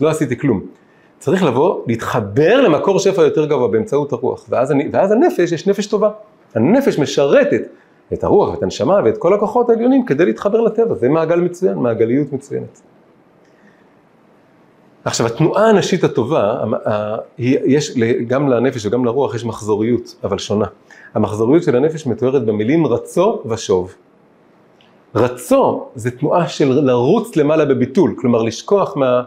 [0.01, 0.61] לא עשיתי כלום.
[1.19, 4.45] צריך לבוא, להתחבר למקור שפע יותר גבוה באמצעות הרוח.
[4.49, 6.09] ואז, אני, ואז הנפש, יש נפש טובה.
[6.55, 7.61] הנפש משרתת
[8.13, 10.95] את הרוח ואת הנשמה ואת כל הכוחות העליונים כדי להתחבר לטבע.
[10.95, 12.81] זה מעגל מצוין, מעגליות מצוינת.
[15.05, 16.63] עכשיו, התנועה הנשית הטובה,
[17.39, 17.97] יש,
[18.27, 20.65] גם לנפש וגם לרוח יש מחזוריות, אבל שונה.
[21.13, 23.95] המחזוריות של הנפש מתוארת במילים רצו ושוב.
[25.15, 29.23] רצו זה תנועה של לרוץ למעלה בביטול, כלומר לשכוח מה,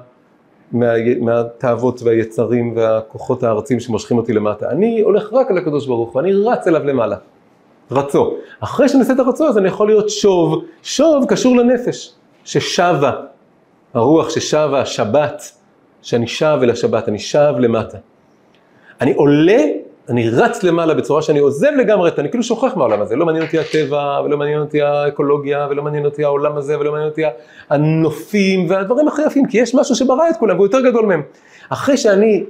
[0.72, 4.70] מה, מהתאוות והיצרים והכוחות הארצים שמושכים אותי למטה.
[4.70, 7.16] אני הולך רק על הקדוש ברוך הוא, אני רץ אליו למעלה.
[7.90, 8.34] רצו.
[8.60, 10.64] אחרי שאני עושה את הרצו, אז אני יכול להיות שוב.
[10.82, 12.12] שוב קשור לנפש,
[12.44, 13.12] ששבה.
[13.94, 15.55] הרוח ששבה, השבת,
[16.06, 17.98] שאני שב אל השבת, אני שב למטה.
[19.00, 19.62] אני עולה,
[20.08, 23.58] אני רץ למעלה בצורה שאני עוזב לגמרי, אני כאילו שוכח מהעולם הזה, לא מעניין אותי
[23.58, 27.22] הטבע, ולא מעניין אותי האקולוגיה, ולא מעניין אותי העולם הזה, ולא מעניין אותי
[27.70, 31.22] הנופים, והדברים הכי יפים, כי יש משהו שברא את כולם, והוא יותר גדול מהם.
[31.68, 32.44] אחרי שאני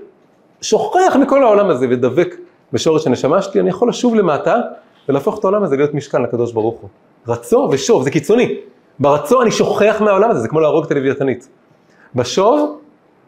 [0.62, 2.36] שוכח מכל העולם הזה ודבק
[2.72, 4.60] בשורש הנשמה שלי, אני יכול לשוב למטה,
[5.08, 6.88] ולהפוך את העולם הזה להיות משכן לקדוש ברוך הוא.
[7.28, 8.54] רצו ושוב, זה קיצוני.
[8.98, 11.48] ברצו אני שוכח מהעולם הזה, זה כמו להרוג את הלוויתנית.
[12.14, 12.78] בשוב,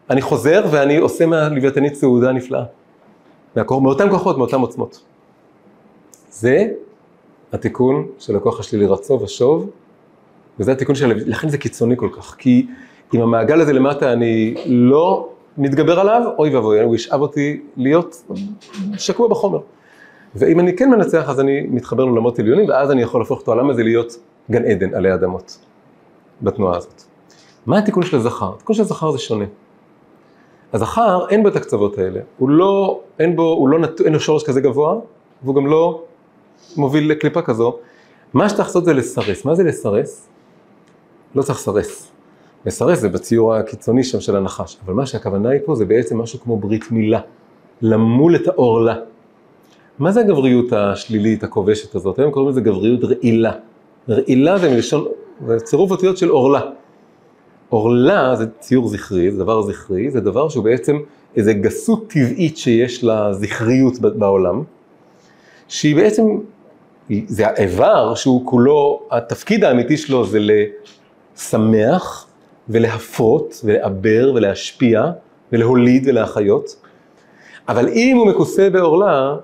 [0.09, 2.63] אני חוזר ואני עושה מהלוויתנית סעודה נפלאה.
[3.55, 5.01] מהכוח, מאותם כוחות, מאותם עוצמות.
[6.31, 6.67] זה
[7.53, 9.69] התיקון של הכוח השלילי רצו ושוב,
[10.59, 12.67] וזה התיקון של, לכן זה קיצוני כל כך, כי
[13.13, 18.23] אם המעגל הזה למטה אני לא מתגבר עליו, אוי ואבוי, הוא ישאב אותי להיות
[18.97, 19.59] שקוע בחומר.
[20.35, 23.69] ואם אני כן מנצח, אז אני מתחבר לעולמות עליונים, ואז אני יכול להפוך את העולם
[23.69, 24.17] הזה להיות
[24.51, 25.59] גן עדן עלי אדמות,
[26.41, 27.03] בתנועה הזאת.
[27.65, 28.53] מה התיקון של הזכר?
[28.55, 29.45] התיקון של הזכר זה שונה.
[30.73, 32.19] הזכר, אין בו את הקצוות האלה.
[32.37, 34.95] הוא לא, אין בו, הוא לא נטו, אין לו שורש כזה גבוה,
[35.43, 36.03] והוא גם לא
[36.77, 37.77] מוביל לקליפה כזו.
[38.33, 39.45] מה שצריך לעשות זה לסרס.
[39.45, 40.27] מה זה לסרס?
[41.35, 42.11] לא צריך לסרס.
[42.65, 44.77] לסרס זה בציור הקיצוני שם של הנחש.
[44.85, 47.19] אבל מה שהכוונה היא פה זה בעצם משהו כמו ברית מילה.
[47.81, 48.95] למול את העורלה.
[49.99, 52.19] מה זה הגבריות השלילית, הכובשת הזאת?
[52.19, 53.51] היום קוראים לזה גבריות רעילה.
[54.09, 55.05] רעילה זה מלשון,
[55.47, 56.61] זה צירוף אותיות של עורלה.
[57.69, 60.97] עורלה זה ציור זכרי, זה דבר זכרי, זה דבר שהוא בעצם
[61.35, 64.63] איזו גסות טבעית שיש לזכריות בעולם,
[65.67, 66.23] שהיא בעצם,
[67.27, 70.39] זה האיבר שהוא כולו, התפקיד האמיתי שלו זה
[71.35, 72.27] לשמח
[72.69, 75.11] ולהפרות ולעבר ולהשפיע
[75.51, 76.75] ולהוליד ולהחיות,
[77.67, 79.35] אבל אם הוא מכוסה בעורלה,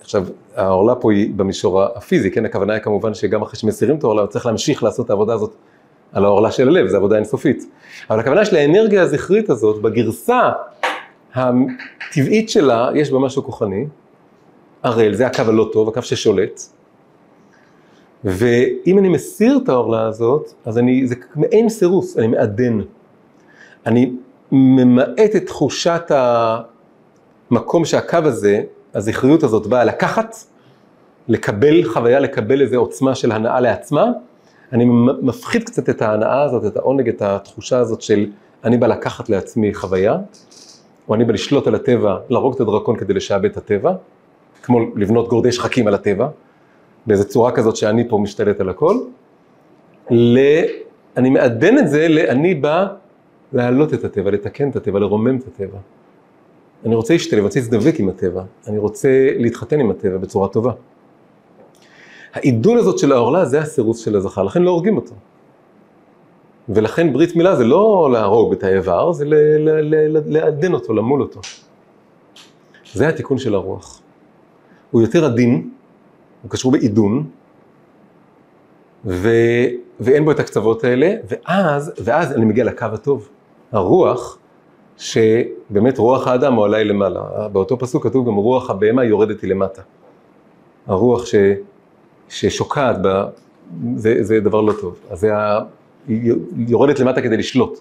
[0.00, 0.26] עכשיו,
[0.56, 4.46] העורלה פה היא במישור הפיזי, כן, הכוונה היא כמובן שגם אחרי שמסירים את העורלה, צריך
[4.46, 5.54] להמשיך לעשות את העבודה הזאת
[6.12, 7.64] על העורלה של הלב, זו עבודה אינסופית.
[8.10, 10.50] אבל הכוונה של האנרגיה הזכרית הזאת, בגרסה
[11.34, 13.86] הטבעית שלה, יש בה משהו כוחני,
[14.82, 16.60] ערל, זה הקו הלא טוב, הקו ששולט,
[18.24, 22.80] ואם אני מסיר את העורלה הזאת, אז אני, זה מעין סירוס, אני מעדן.
[23.86, 24.12] אני
[24.52, 26.10] ממעט את תחושת
[27.50, 28.62] המקום שהקו הזה,
[28.94, 30.36] הזכריות הזאת באה לקחת,
[31.28, 34.06] לקבל חוויה, לקבל איזו עוצמה של הנאה לעצמה,
[34.72, 34.84] אני
[35.22, 38.26] מפחית קצת את ההנאה הזאת, את העונג, את התחושה הזאת של
[38.64, 40.16] אני בא לקחת לעצמי חוויה,
[41.08, 43.92] או אני בא לשלוט על הטבע, להרוג את הדרקון כדי לשעבד את הטבע,
[44.62, 46.28] כמו לבנות גורדי שחקים על הטבע,
[47.06, 48.96] באיזו צורה כזאת שאני פה משתלט על הכל,
[50.10, 50.38] ל...
[51.16, 52.86] אני מעדן את זה לאני בא
[53.52, 55.78] להעלות את הטבע, לתקן את הטבע, לרומם את הטבע.
[56.86, 60.72] אני רוצה להשתלב, אני רוצה להזדבק עם הטבע, אני רוצה להתחתן עם הטבע בצורה טובה.
[62.32, 65.14] העידון הזאת של העורלה זה הסירוס של הזכר, לכן לא הורגים אותו.
[66.68, 69.24] ולכן ברית מילה זה לא להרוג את האיבר, זה
[70.26, 71.40] לעדן אותו, למול אותו.
[72.94, 74.00] זה התיקון של הרוח.
[74.90, 75.70] הוא יותר עדין,
[76.42, 77.26] הוא קשור בעידון,
[79.04, 79.28] ו...
[80.00, 83.28] ואין בו את הקצוות האלה, ואז, ואז אני מגיע לקו הטוב.
[83.72, 84.38] הרוח,
[84.96, 87.48] שבאמת רוח האדם הוא עליי למעלה.
[87.52, 89.82] באותו פסוק כתוב גם רוח הבהמה יורדת היא למטה.
[90.86, 91.34] הרוח ש...
[92.30, 93.26] ששוקעת בה,
[93.96, 94.96] זה, זה דבר לא טוב.
[95.10, 95.26] אז.
[96.08, 96.32] היא
[96.68, 97.78] יורדת למטה כדי לשלוט.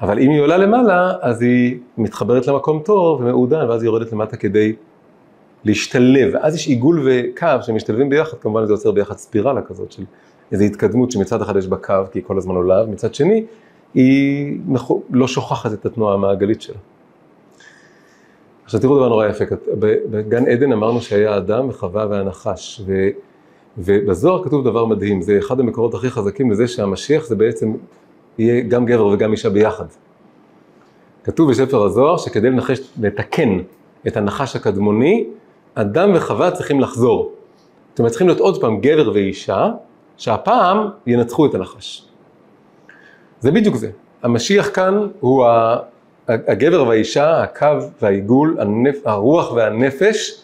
[0.00, 4.36] אבל אם היא עולה למעלה, אז היא מתחברת למקום טוב ומעודן, ואז היא יורדת למטה
[4.36, 4.72] כדי
[5.64, 6.30] להשתלב.
[6.34, 10.04] ואז יש עיגול וקו שמשתלבים ביחד, כמובן זה יוצר ביחד ספירלה כזאת של
[10.52, 13.44] איזו התקדמות שמצד אחד יש בה קו, כי היא כל הזמן עולה, ומצד שני,
[13.94, 14.58] היא
[15.10, 16.76] לא שוכחת את התנועה המעגלית שלה.
[18.64, 19.44] עכשיו תראו דבר נורא יפה,
[20.10, 22.82] בגן עדן אמרנו שהיה אדם וחווה והנחש.
[23.78, 27.72] ובזוהר כתוב דבר מדהים, זה אחד המקורות הכי חזקים לזה שהמשיח זה בעצם
[28.38, 29.86] יהיה גם גבר וגם אישה ביחד.
[31.24, 33.58] כתוב בספר הזוהר שכדי לנחש, לתקן
[34.06, 35.26] את הנחש הקדמוני,
[35.74, 37.32] אדם וחווה צריכים לחזור.
[37.90, 39.70] זאת אומרת, צריכים להיות עוד פעם גבר ואישה,
[40.16, 42.08] שהפעם ינצחו את הנחש.
[43.40, 43.90] זה בדיוק זה.
[44.22, 45.44] המשיח כאן הוא
[46.28, 47.66] הגבר והאישה, הקו
[48.02, 49.06] והעיגול, הנפ...
[49.06, 50.43] הרוח והנפש,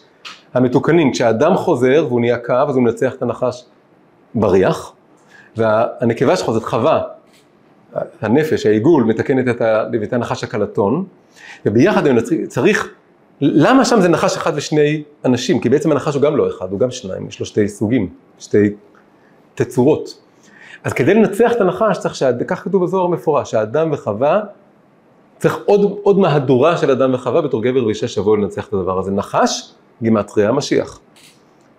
[0.53, 3.65] המתוקנים, כשהאדם חוזר והוא נהיה קו, אז הוא מנצח את הנחש
[4.35, 4.93] בריח,
[5.57, 7.01] והנקבה שחוזרת חווה,
[8.21, 9.61] הנפש, העיגול, מתקנת
[10.03, 11.05] את, הנחש הקלטון,
[11.65, 12.89] וביחד הם צריך,
[13.41, 15.59] למה שם זה נחש אחד ושני אנשים?
[15.59, 18.69] כי בעצם הנחש הוא גם לא אחד, הוא גם שניים, יש לו שתי סוגים, שתי
[19.55, 20.19] תצורות.
[20.83, 24.41] אז כדי לנצח את הנחש צריך, שהד- כך כתוב בזוהר מפורש, שהאדם וחווה,
[25.39, 29.11] צריך עוד, עוד מהדורה של אדם וחווה בתור גבר ואישה שיבואו לנצח את הדבר הזה.
[29.11, 30.99] נחש, גימטריה, המשיח.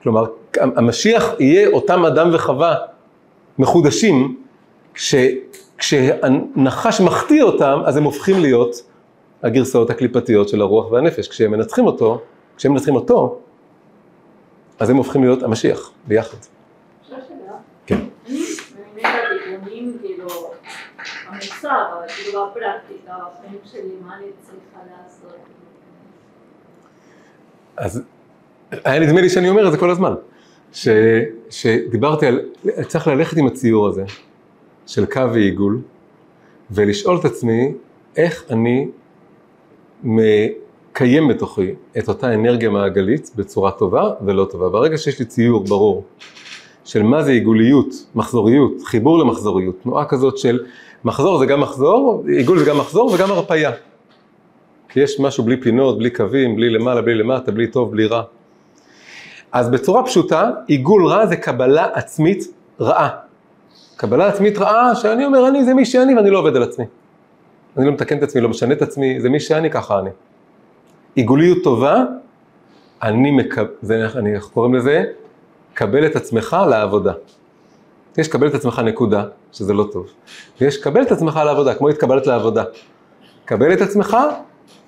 [0.02, 0.24] כלומר,
[0.56, 2.76] המשיח יהיה אותם אדם וחווה
[3.58, 4.42] מחודשים,
[4.94, 5.14] כש,
[5.78, 8.82] כשהנחש מחטיא אותם, אז הם הופכים להיות
[9.42, 11.28] הגרסאות הקליפתיות של הרוח והנפש.
[11.28, 12.20] כשהם מנצחים אותו,
[12.56, 13.38] כשהם מנצחים אותו,
[14.78, 16.36] אז הם הופכים להיות המשיח, ביחד.
[17.86, 17.98] כן.
[20.02, 20.28] כאילו,
[21.26, 25.36] המוסר, אבל כאילו הפרקטיקה, בחיים שלי, מה אני צריכה לעשות?
[27.76, 28.02] אז
[28.84, 30.14] היה נדמה לי שאני אומר את זה כל הזמן,
[30.72, 30.88] ש,
[31.50, 32.40] שדיברתי על,
[32.86, 34.04] צריך ללכת עם הציור הזה
[34.86, 35.80] של קו ועיגול,
[36.70, 37.72] ולשאול את עצמי
[38.16, 38.88] איך אני
[40.02, 44.68] מקיים בתוכי את אותה אנרגיה מעגלית בצורה טובה ולא טובה.
[44.68, 46.04] ברגע שיש לי ציור ברור
[46.84, 50.64] של מה זה עיגוליות, מחזוריות, חיבור למחזוריות, תנועה כזאת של
[51.04, 53.70] מחזור זה גם מחזור, עיגול זה גם מחזור וגם הרפאיה.
[54.88, 58.22] כי יש משהו בלי פינות, בלי קווים, בלי למעלה, בלי למטה, בלי טוב, בלי רע.
[59.52, 62.44] אז בצורה פשוטה, עיגול רע זה קבלה עצמית
[62.80, 63.08] רעה.
[63.96, 66.84] קבלה עצמית רעה, שאני אומר, אני זה מי שאני ואני לא עובד על עצמי.
[67.76, 70.10] אני לא מתקן את עצמי, לא משנה את עצמי, זה מי שאני, ככה אני.
[71.14, 72.04] עיגוליות טובה,
[73.02, 75.04] אני מקבל, אני, איך קוראים לזה?
[75.74, 77.12] קבל את עצמך לעבודה.
[78.18, 80.06] יש קבל את עצמך נקודה, שזה לא טוב.
[80.60, 82.64] ויש קבל את עצמך לעבודה, כמו התקבלת לעבודה.
[83.44, 84.16] קבל את עצמך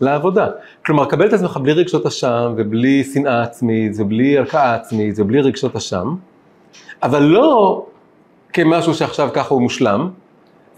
[0.00, 0.48] לעבודה.
[0.86, 5.76] כלומר, קבל את עצמך בלי רגשות אשם, ובלי שנאה עצמית, ובלי הלקאה עצמית, ובלי רגשות
[5.76, 6.14] אשם,
[7.02, 7.86] אבל לא
[8.52, 10.10] כמשהו שעכשיו ככה הוא מושלם,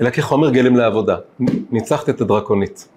[0.01, 1.17] אלא כחומר גלם לעבודה.
[1.71, 2.89] ניצחת את הדרקונית.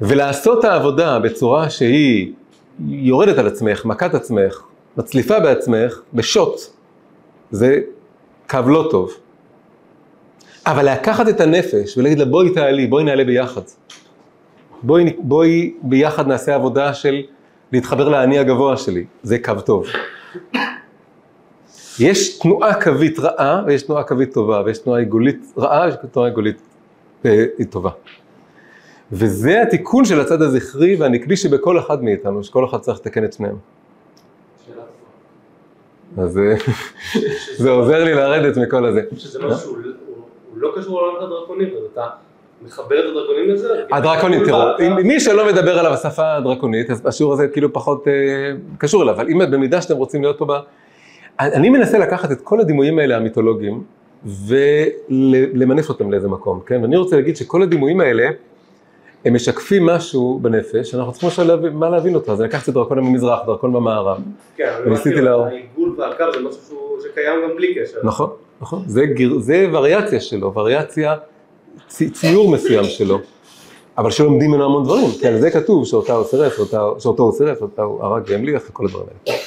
[0.00, 2.32] ולעשות את העבודה בצורה שהיא
[2.88, 4.62] יורדת על עצמך, מכת עצמך,
[4.96, 6.60] מצליפה בעצמך, בשוט,
[7.50, 7.80] זה
[8.50, 9.10] קו לא טוב.
[10.66, 13.60] אבל לקחת את הנפש ולהגיד לה בואי תעלי, בואי נעלה ביחד.
[14.82, 17.22] בואי, בואי ביחד נעשה עבודה של
[17.72, 19.86] להתחבר לאני הגבוה שלי, זה קו טוב.
[22.00, 26.60] יש תנועה קווית רעה ויש תנועה קווית טובה, ויש תנועה עיגולית רעה ויש תנועה עיגולית
[27.24, 27.90] אה, טובה.
[29.12, 33.56] וזה התיקון של הצד הזכרי והנקבי שבכל אחד מאיתנו, שכל אחד צריך לתקן את שניהם.
[36.18, 36.54] אז אה,
[37.62, 39.02] זה עוזר לי לרדת מכל הזה.
[39.16, 39.82] שזה משהו הוא-
[40.56, 42.06] לא קשור לעולם הדרקונים, אתה
[42.62, 43.68] מחבר את הדרקונים לזה?
[43.92, 48.12] הדרקונים, כאילו, תראו, מי שלא מדבר עליו השפה הדרקונית, אז השיעור הזה כאילו פחות אה,
[48.78, 50.52] קשור אליו, אבל אם במידה שאתם רוצים להיות פה ב...
[51.40, 53.82] אני מנסה לקחת את כל הדימויים האלה המיתולוגיים
[54.24, 56.82] ולמנף אותם לאיזה מקום, כן?
[56.82, 58.28] ואני רוצה להגיד שכל הדימויים האלה,
[59.24, 62.98] הם משקפים משהו בנפש, שאנחנו צריכים עכשיו להבין, מה להבין אותו, אז אני לקחתי דרקון
[62.98, 64.18] במזרח, דרקון במערב.
[64.56, 65.48] כן, וניסיתי להראות.
[65.48, 67.98] העיגול והקו זה משהו שקיים גם בלי קשר.
[68.02, 68.30] נכון,
[68.60, 71.20] נכון, זה, גיר, זה וריאציה שלו, וריאציה, צי,
[72.12, 73.18] ציור מסוים שלו,
[73.98, 77.32] אבל שלומדים ממנו המון דברים, כי על זה כתוב שאותה הוא צירף, שאותה- שאותו הוא
[77.32, 79.38] צירף, שאותה הוא הרג והמליך וכל הדברים האלה.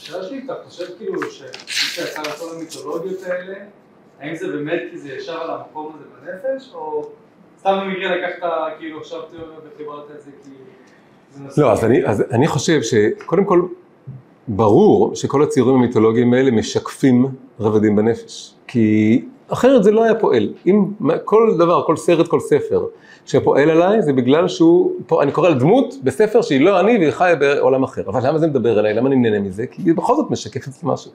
[0.00, 3.54] השאלה שלי, אתה חושב כאילו שמי שיצא לכל המיתולוגיות האלה,
[4.20, 7.08] האם זה באמת כי זה ישר על המקום הזה בנפש, או
[7.60, 8.48] סתם במקרה לקחת
[8.78, 10.50] כאילו עכשיו תיאוריה וחיברת את זה כי.
[11.60, 13.62] לא, אז אני, אז אני חושב שקודם כל,
[14.48, 17.26] ברור שכל הציורים המיתולוגיים האלה משקפים
[17.60, 20.48] רבדים בנפש, כי אחרת זה לא היה פועל.
[20.66, 20.84] אם
[21.24, 22.86] כל דבר, כל סרט, כל ספר
[23.26, 27.36] שפועל עליי, זה בגלל שהוא, פה, אני קורא לדמות בספר שהיא לא אני והיא חיה
[27.36, 28.02] בעולם אחר.
[28.06, 28.94] אבל למה זה מדבר אליי?
[28.94, 29.66] למה אני נהנה מזה?
[29.66, 31.10] כי היא בכל זאת משקפת משהו.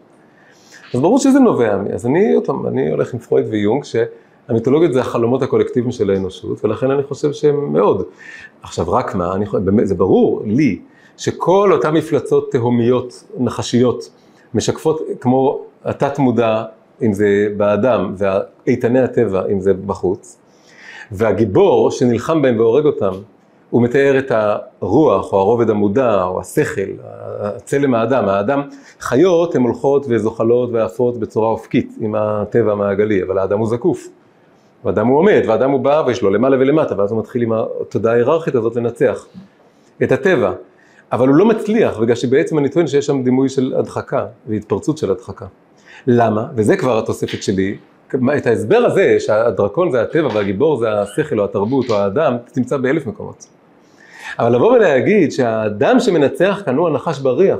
[0.94, 1.88] אז ברור שזה נובע מ...
[1.94, 6.92] אז אני, פעם, אני הולך עם פרויד ויונג, שהמיתולוגיות זה החלומות הקולקטיביים של האנושות, ולכן
[6.92, 8.04] אני חושב שהם מאוד.
[8.62, 10.80] עכשיו, רק מה, אני, חושב- באמת, זה ברור לי,
[11.18, 14.10] שכל אותן מפלצות תהומיות, נחשיות,
[14.54, 16.64] משקפות כמו התת מודע,
[17.02, 20.38] אם זה באדם, ואיתני הטבע, אם זה בחוץ,
[21.12, 23.12] והגיבור שנלחם בהם והורג אותם,
[23.70, 26.82] הוא מתאר את הרוח, או הרובד המודע, או השכל,
[27.64, 28.30] צלם האדם.
[28.30, 28.62] האדם,
[29.00, 34.08] חיות הן הולכות וזוחלות ועפות בצורה אופקית עם הטבע המעגלי, אבל האדם הוא זקוף.
[34.84, 38.14] והאדם הוא עומד, והאדם הוא בא ויש לו למעלה ולמטה, ואז הוא מתחיל עם התודעה
[38.14, 39.26] ההיררכית הזאת לנצח
[40.04, 40.52] את הטבע.
[41.12, 45.12] אבל הוא לא מצליח, בגלל שבעצם אני טוען שיש שם דימוי של הדחקה והתפרצות של
[45.12, 45.46] הדחקה.
[46.08, 46.48] למה?
[46.56, 47.78] וזה כבר התוספת שלי.
[48.38, 53.08] את ההסבר הזה, שהדרקון זה הטבע והגיבור זה השכל או התרבות או האדם, תמצא באלף
[53.08, 53.48] מקומות.
[54.39, 57.60] אבל לבוא ולהגיד שהאדם שמנצח כאן הוא הנחש בריח,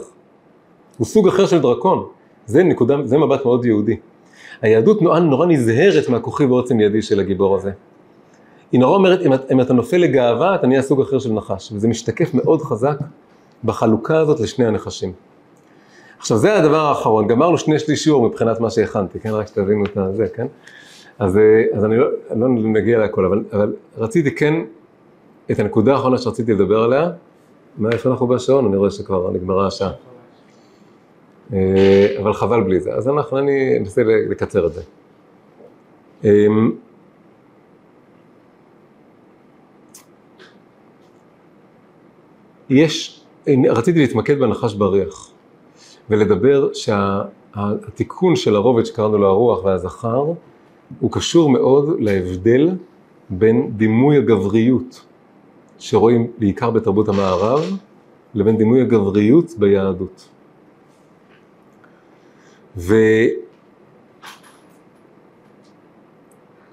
[0.98, 2.06] הוא סוג אחר של דרקון,
[2.46, 3.98] זה נקודה, זה מבט מאוד יהודי.
[4.62, 7.72] היהדות נורא, נורא נזהרת מהכוחי ועוצם ידי של הגיבור הזה.
[8.72, 11.88] היא נורא אומרת, אם, אם אתה נופל לגאווה, אתה נהיה סוג אחר של נחש, וזה
[11.88, 12.98] משתקף מאוד חזק
[13.64, 15.14] בחלוקה הזאת לשני הנחשים.
[16.26, 19.30] עכשיו זה הדבר האחרון, גמרנו שני שליש שיעור מבחינת מה שהכנתי, כן?
[19.30, 20.48] רק שתבינו את זה, כן?
[21.20, 24.54] אז, אה, אז אני לא, לא נגיע להכל, אבל, אבל רציתי כן,
[25.52, 27.10] את הנקודה האחרונה שרציתי לדבר עליה,
[27.78, 28.66] מה, איפה אנחנו בשעון?
[28.66, 29.92] אני רואה שכבר נגמרה השעה.
[31.54, 34.82] אה, אבל חבל בלי זה, אז אנחנו, אני אנסה לקצר את זה.
[36.24, 36.72] אמ,
[42.70, 43.26] יש,
[43.70, 45.35] רציתי להתמקד בנחש בריח,
[46.10, 50.26] ולדבר שהתיקון של הרובד שקראנו לו הרוח והזכר,
[51.00, 52.70] הוא קשור מאוד להבדל
[53.30, 55.06] בין דימוי הגבריות
[55.80, 57.78] שרואים בעיקר בתרבות המערב,
[58.34, 60.30] לבין דימוי הגבריות ביהדות.
[62.78, 62.96] ו...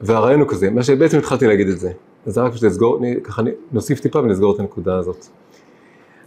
[0.00, 1.92] והרעיון הוא כזה, מה שבעצם התחלתי להגיד את זה,
[2.26, 5.26] אז רק לסגור, אני, ככה נוסיף טיפה ונסגור את הנקודה הזאת.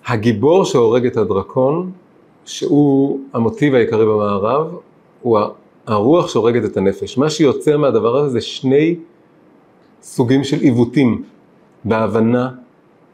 [0.06, 1.92] הגיבור שהורג את הדרקון,
[2.46, 4.76] שהוא המוטיב העיקרי במערב,
[5.22, 5.40] הוא
[5.88, 7.18] הרוח שהורגת את הנפש.
[7.18, 8.96] מה שיוצר מהדבר הזה זה שני
[10.02, 11.24] סוגים של עיוותים
[11.86, 12.50] בהבנה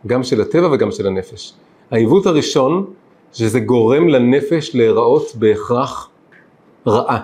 [0.08, 1.54] גם של הטבע וגם של הנפש.
[1.92, 2.86] העיוות הראשון,
[3.34, 6.10] שזה גורם לנפש להיראות בהכרח
[6.88, 7.22] רעה.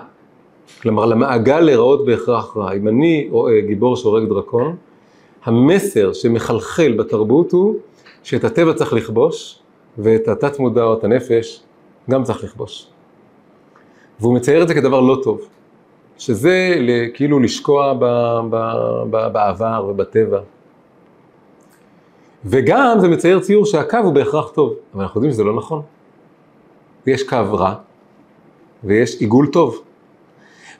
[0.82, 2.72] כלומר, למעגל להיראות בהכרח רע.
[2.72, 4.76] אם אני רואה גיבור שהורג דרקון,
[5.44, 7.74] המסר שמחלחל בתרבות הוא
[8.22, 9.58] שאת הטבע צריך לכבוש,
[9.98, 11.62] ואת התת מודע או את הנפש
[12.10, 12.88] גם צריך לכבוש.
[14.20, 15.40] והוא מצייר את זה כדבר לא טוב,
[16.18, 16.74] שזה
[17.14, 18.04] כאילו לשקוע ב,
[18.50, 18.72] ב,
[19.10, 20.40] ב, בעבר ובטבע.
[22.44, 25.82] וגם זה מצייר ציור שהקו הוא בהכרח טוב, אבל אנחנו יודעים שזה לא נכון.
[27.06, 27.74] יש קו רע
[28.84, 29.82] ויש עיגול טוב.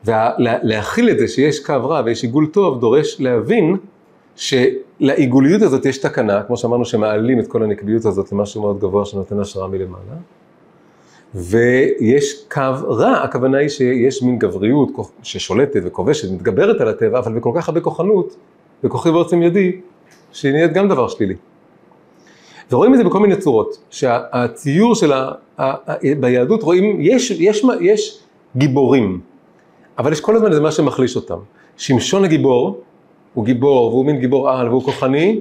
[0.04, 3.76] ולהכיל את זה שיש קו רע ויש עיגול טוב דורש להבין
[4.36, 9.40] שלעיגוליות הזאת יש תקנה, כמו שאמרנו שמעלים את כל הנקביות הזאת למשהו מאוד גבוה שנותן
[9.40, 10.14] השראה מלמעלה.
[11.34, 14.88] ויש קו רע, הכוונה היא שיש מין גבריות
[15.22, 18.36] ששולטת וכובשת, מתגברת על הטבע, אבל בכל כך הרבה כוחנות,
[18.84, 19.72] וכוחי ועוצם ידי,
[20.32, 21.34] שהיא נהיית גם דבר שלילי.
[22.70, 25.32] ורואים את זה בכל מיני צורות, שהציור של ה...
[26.20, 28.18] ביהדות רואים, יש, יש, יש
[28.56, 29.20] גיבורים,
[29.98, 31.38] אבל יש כל הזמן איזה מה שמחליש אותם.
[31.76, 32.80] שמשון הגיבור,
[33.34, 35.40] הוא גיבור, והוא מין גיבור על, והוא כוחני,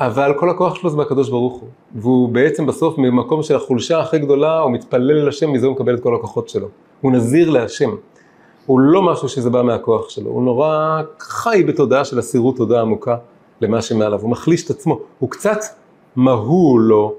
[0.00, 1.68] אבל כל הכוח שלו זה מהקדוש ברוך הוא.
[1.94, 5.94] והוא בעצם בסוף ממקום של החולשה הכי גדולה, הוא מתפלל אל השם, מזה הוא מקבל
[5.94, 6.68] את כל הכוחות שלו.
[7.00, 7.90] הוא נזיר להשם.
[8.66, 13.16] הוא לא משהו שזה בא מהכוח שלו, הוא נורא חי בתודעה של אסירות תודה עמוקה
[13.60, 15.58] למה שמעליו, הוא מחליש את עצמו, הוא קצת
[16.16, 17.14] מהול לו,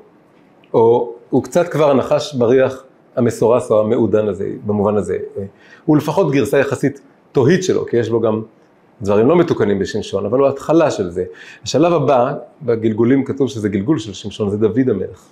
[0.73, 2.84] או הוא קצת כבר הנחש בריח
[3.15, 5.17] המסורס או המעודן הזה, במובן הזה.
[5.86, 7.01] הוא לפחות גרסה יחסית
[7.32, 8.41] תוהית שלו, כי יש לו גם
[9.01, 11.23] דברים לא מתוקנים בשמשון, אבל הוא התחלה של זה.
[11.63, 15.25] השלב הבא, בגלגולים כתוב שזה גלגול של שמשון, זה דוד המלך.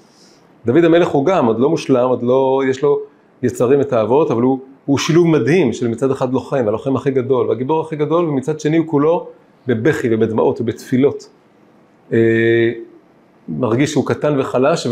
[0.66, 3.00] דוד המלך הוא גם, עוד לא מושלם, עוד לא, יש לו
[3.44, 7.82] יצרים ותאוות, אבל הוא, הוא שילוב מדהים של מצד אחד לוחם, הלוחם הכי גדול, והגיבור
[7.82, 9.28] הכי גדול, ומצד שני הוא כולו
[9.68, 11.30] בבכי ובדמעות ובתפילות.
[12.14, 12.72] אה,
[13.50, 14.88] מרגיש שהוא קטן וחלש,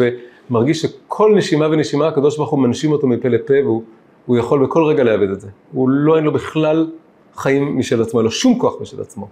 [0.49, 5.03] ומרגיש שכל נשימה ונשימה הקדוש ברוך הוא מנשים אותו מפה לפה, והוא יכול בכל רגע
[5.03, 5.47] לאבד את זה.
[5.71, 6.87] הוא לא, אין לו בכלל
[7.35, 9.27] חיים משל עצמו, אין לו שום כוח משל עצמו.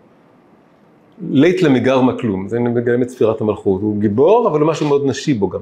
[1.29, 5.49] לית למיגר מכלום, זה מגלם את ספירת המלכות, הוא גיבור, אבל משהו מאוד נשי בו
[5.49, 5.59] גם.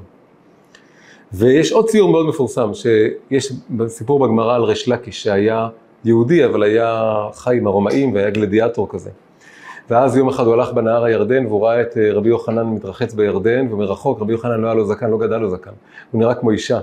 [1.34, 3.54] ויש עוד ציור מאוד מפורסם, שיש
[3.88, 5.70] סיפור בגמרא על ריש לקיש, שהיה
[6.06, 9.10] יהודי, אבל היה חי עם הרומאים והיה גלדיאטור כזה.
[9.90, 13.68] ואז יום אחד הוא הלך בנהר הירדן והוא ראה את אה, רבי יוחנן מתרחץ בירדן,
[13.72, 15.72] ומרחוק רבי יוחנן לא היה לו זקן, לא גדל לו זקן,
[16.12, 16.80] הוא נראה כמו אישה.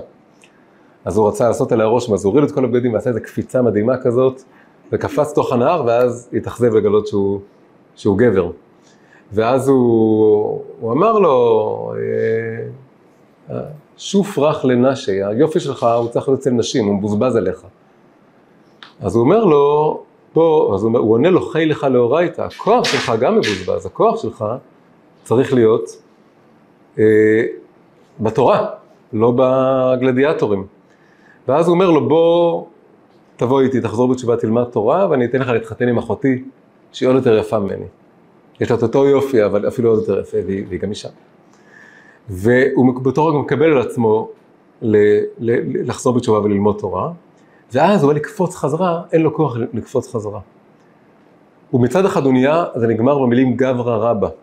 [1.05, 3.61] אז הוא רצה לעשות עליה רושם, אז הוא הוריד את כל הבגדים ועשה איזו קפיצה
[3.61, 4.43] מדהימה כזאת,
[4.91, 7.39] וקפץ תוך הנהר, ואז התאכזב לגלות שהוא,
[7.95, 8.51] שהוא גבר.
[9.33, 11.93] ואז הוא, הוא אמר לו,
[13.49, 13.59] אה,
[13.97, 17.63] שוף רך לנשי, היופי שלך הוא צריך להיות אצל נשים, הוא מבוזבז עליך.
[19.01, 19.99] אז הוא אומר לו,
[20.33, 24.45] פה, אז הוא, הוא עונה לו, חי לך לאורייתא, הכוח שלך גם מבוזבז, הכוח שלך
[25.23, 26.01] צריך להיות
[26.99, 27.03] אה,
[28.19, 28.65] בתורה,
[29.13, 30.65] לא בגלדיאטורים.
[31.47, 32.65] ואז הוא אומר לו, בוא
[33.37, 36.43] תבוא איתי, תחזור בתשובה, תלמד תורה, ואני אתן לך להתחתן עם אחותי,
[36.91, 37.85] שהיא עוד יותר יפה ממני.
[38.59, 41.09] יש לה את אותו יופי, אבל אפילו עוד יותר יפה, והיא, והיא גם אישה.
[42.29, 44.29] והוא בתור רגע מקבל על עצמו
[44.81, 44.97] ל,
[45.39, 47.11] ל, לחזור בתשובה וללמוד תורה,
[47.73, 50.39] ואז הוא בא לקפוץ חזרה, אין לו כוח לקפוץ חזרה.
[51.73, 54.27] ומצד אחד הוא נהיה, זה נגמר במילים גברא רבא.
[54.27, 54.33] הוא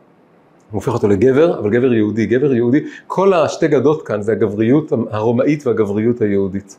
[0.79, 2.27] הופך אותו לגבר, אבל גבר יהודי.
[2.27, 6.79] גבר יהודי, כל השתי גדות כאן זה הגבריות הרומאית והגבריות היהודית.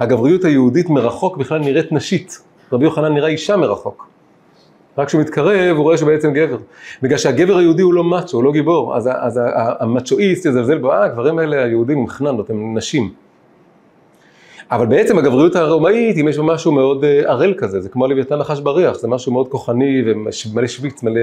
[0.00, 2.38] הגבריות היהודית מרחוק בכלל נראית נשית.
[2.72, 4.08] רבי יוחנן נראה אישה מרחוק.
[4.98, 6.58] רק כשהוא מתקרב, הוא רואה שהוא בעצם גבר.
[7.02, 9.40] בגלל שהגבר היהודי הוא לא מאצ'ו, הוא לא גיבור, אז, אז
[9.80, 13.12] המצ'ואיסט יזלזל בו, אה, הגברים האלה, היהודים, הם חננות, הם נשים.
[14.70, 18.36] אבל בעצם הגבריות הרומאית, אם יש בה משהו מאוד אה, ערל כזה, זה כמו הלוויתן
[18.36, 21.20] נחש בריח, זה משהו מאוד כוחני ומלא שוויץ, מלא,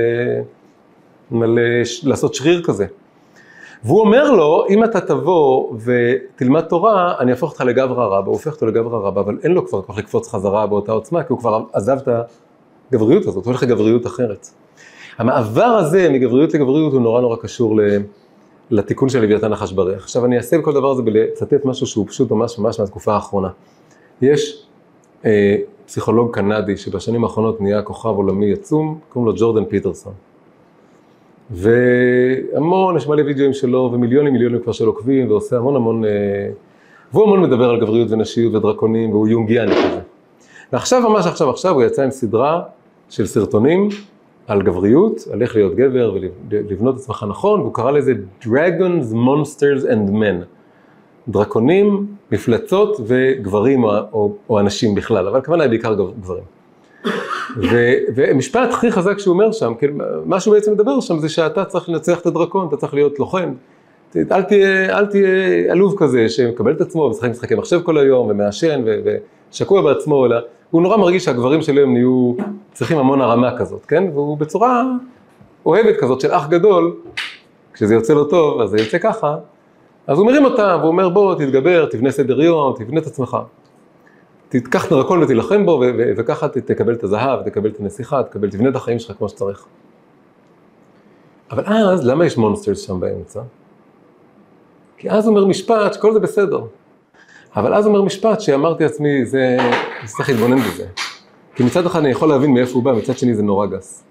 [1.32, 1.62] מלא
[2.04, 2.86] לעשות שריר כזה.
[3.86, 8.54] והוא אומר לו, אם אתה תבוא ותלמד תורה, אני אהפוך אותך לגברא רבא, הוא הופך
[8.54, 11.64] אותו לגברא רבא, אבל אין לו כבר כוח לקפוץ חזרה באותה עוצמה, כי הוא כבר
[11.74, 12.10] עזב את
[12.92, 14.48] הגבריות הזאת, הוא הולך לגבריות אחרת.
[15.18, 17.82] המעבר הזה מגבריות לגבריות הוא נורא נורא קשור ל...
[18.72, 20.04] לתיקון של לוויתן נחש בריח.
[20.04, 23.50] עכשיו אני אעשה בכל דבר הזה בלצטט משהו שהוא פשוט ממש ממש מהתקופה האחרונה.
[24.22, 24.66] יש
[25.26, 25.56] אה,
[25.86, 30.14] פסיכולוג קנדי שבשנים האחרונות נהיה כוכב עולמי עצום, קוראים לו ג'ורדן פיטרסון.
[31.52, 36.10] והמון, יש מלא וידאוים שלו, ומיליונים מיליונים כבר של עוקבים, ועושה המון המון, אה,
[37.14, 40.00] והוא המון מדבר על גבריות ונשיות ודרקונים, והוא יונגיאני כזה.
[40.74, 42.62] ועכשיו, ממש עכשיו עכשיו, הוא יצא עם סדרה
[43.10, 43.90] של סרטונים
[44.48, 46.18] על גבריות, על איך להיות גבר
[46.50, 50.44] ולבנות את עצמך נכון, והוא קרא לזה Dragons, Monsters and Men.
[51.28, 56.44] דרקונים, מפלצות וגברים או, או, או אנשים בכלל, אבל הכוונה היא בעיקר גב- גברים.
[57.58, 61.66] ו, והמשפט הכי חזק שהוא אומר שם, כאילו, מה שהוא בעצם מדבר שם זה שאתה
[61.66, 63.54] צריך לנצח את הדרקון, אתה צריך להיות לוחם.
[64.32, 68.84] אל תהיה, אל תהיה עלוב כזה שמקבל את עצמו ומשחק משחקי מחשב כל היום ומעשן
[69.52, 70.36] ושקוע בעצמו, אלא
[70.72, 72.34] הוא נורא מרגיש שהגברים של היום נהיו
[72.74, 74.04] צריכים המון הרמה כזאת, כן?
[74.14, 74.84] והוא בצורה
[75.66, 76.96] אוהבת כזאת של אח גדול,
[77.74, 79.36] כשזה יוצא לו טוב, אז זה יוצא ככה,
[80.08, 83.38] אז הוא מרים אותה, והוא אומר בוא תתגבר, תבנה סדר יום, תבנה את עצמך.
[84.50, 85.82] תיקח דרקון ותילחם בו,
[86.18, 89.66] וככה תקבל את הזהב, תקבל את הנסיכה, תקבל, תבנה את החיים שלך כמו שצריך.
[91.52, 93.42] אבל אז, למה יש מונסטרס שם באמצע?
[94.98, 96.62] כי אז אומר משפט שכל זה בסדר.
[97.56, 99.58] אבל אז אומר משפט שאמרתי לעצמי, זה,
[100.00, 100.86] אני צריך להתבונן בזה.
[101.56, 104.04] כי מצד אחד אני יכול להבין מאיפה הוא בא, מצד שני זה נורא גס.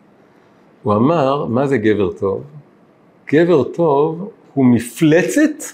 [0.82, 2.42] הוא אמר, מה זה גבר טוב?
[3.32, 5.64] גבר טוב הוא מפלצת,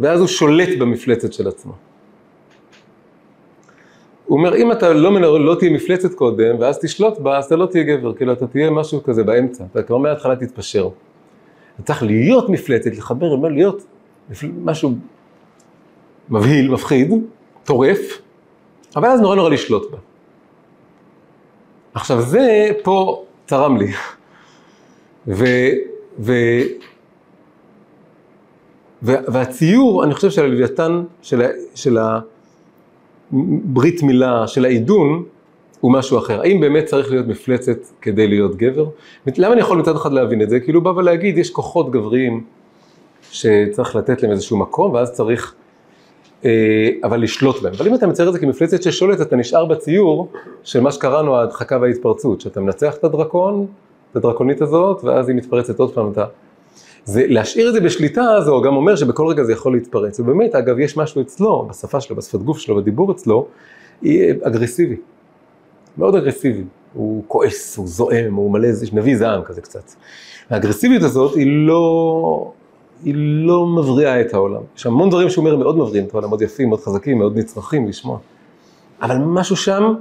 [0.00, 1.72] ואז הוא שולט במפלצת של עצמו.
[4.30, 5.22] הוא אומר, אם אתה לא, מנ...
[5.22, 8.70] לא תהיה מפלצת קודם, ואז תשלוט בה, אז אתה לא תהיה גבר, כאילו אתה תהיה
[8.70, 10.88] משהו כזה באמצע, אתה כבר מההתחלה תתפשר.
[11.74, 13.84] אתה צריך להיות מפלצת, לחבר, אומר, להיות
[14.30, 14.50] מפל...
[14.64, 14.94] משהו
[16.28, 17.12] מבהיל, מפחיד,
[17.64, 18.20] טורף,
[18.96, 19.98] אבל אז נורא נורא לשלוט בה.
[21.94, 23.92] עכשיו זה פה צרם לי.
[25.28, 25.44] ו...
[26.18, 26.32] ו...
[29.02, 31.48] והציור, אני חושב של הלוויתן, של, ה...
[31.74, 31.98] של
[33.32, 35.24] הברית מילה, של העידון,
[35.80, 36.40] הוא משהו אחר.
[36.40, 38.86] האם באמת צריך להיות מפלצת כדי להיות גבר?
[39.38, 40.60] למה אני יכול מצד אחד להבין את זה?
[40.60, 42.44] כאילו בא ולהגיד, יש כוחות גבריים
[43.30, 45.54] שצריך לתת להם איזשהו מקום, ואז צריך
[46.44, 47.72] אה, אבל לשלוט בהם.
[47.78, 50.28] אבל אם אתה מצייר את זה כמפלצת ששולטת, אתה נשאר בציור
[50.62, 53.66] של מה שקראנו ההדחקה וההתפרצות, שאתה מנצח את הדרקון,
[54.10, 56.12] את הדרקונית הזאת, ואז היא מתפרצת עוד פעם.
[56.12, 56.24] אתה...
[57.04, 60.20] זה, להשאיר את זה בשליטה, זה גם אומר שבכל רגע זה יכול להתפרץ.
[60.20, 63.46] ובאמת, אגב, יש משהו אצלו, בשפה שלו, בשפת גוף שלו, בדיבור אצלו,
[64.02, 64.96] היא אגרסיבי.
[65.98, 66.64] מאוד אגרסיבי.
[66.94, 69.92] הוא כועס, הוא זועם, הוא מלא איזה נביא זעם כזה קצת.
[70.50, 72.52] האגרסיביות הזאת היא לא,
[73.04, 74.62] היא לא מבריאה את העולם.
[74.76, 77.88] יש המון דברים שהוא אומר מאוד מבריאים את העולם, מאוד יפים, מאוד חזקים, מאוד נצרכים
[77.88, 78.18] לשמוע.
[79.02, 79.94] אבל משהו שם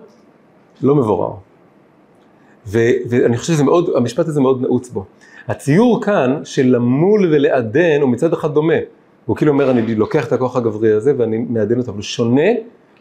[0.82, 1.32] לא מבורר.
[2.66, 5.06] ואני חושב שזה מאוד, המשפט הזה מאוד נעוץ בו.
[5.48, 8.74] הציור כאן של למול ולעדן הוא מצד אחד דומה.
[9.26, 12.50] הוא כאילו אומר, אני לוקח את הכוח הגברי הזה ואני מעדן אותו, אבל הוא שונה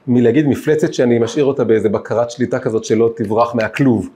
[0.07, 4.09] מלהגיד מפלצת שאני משאיר אותה באיזה בקרת שליטה כזאת שלא תברח מהכלוב.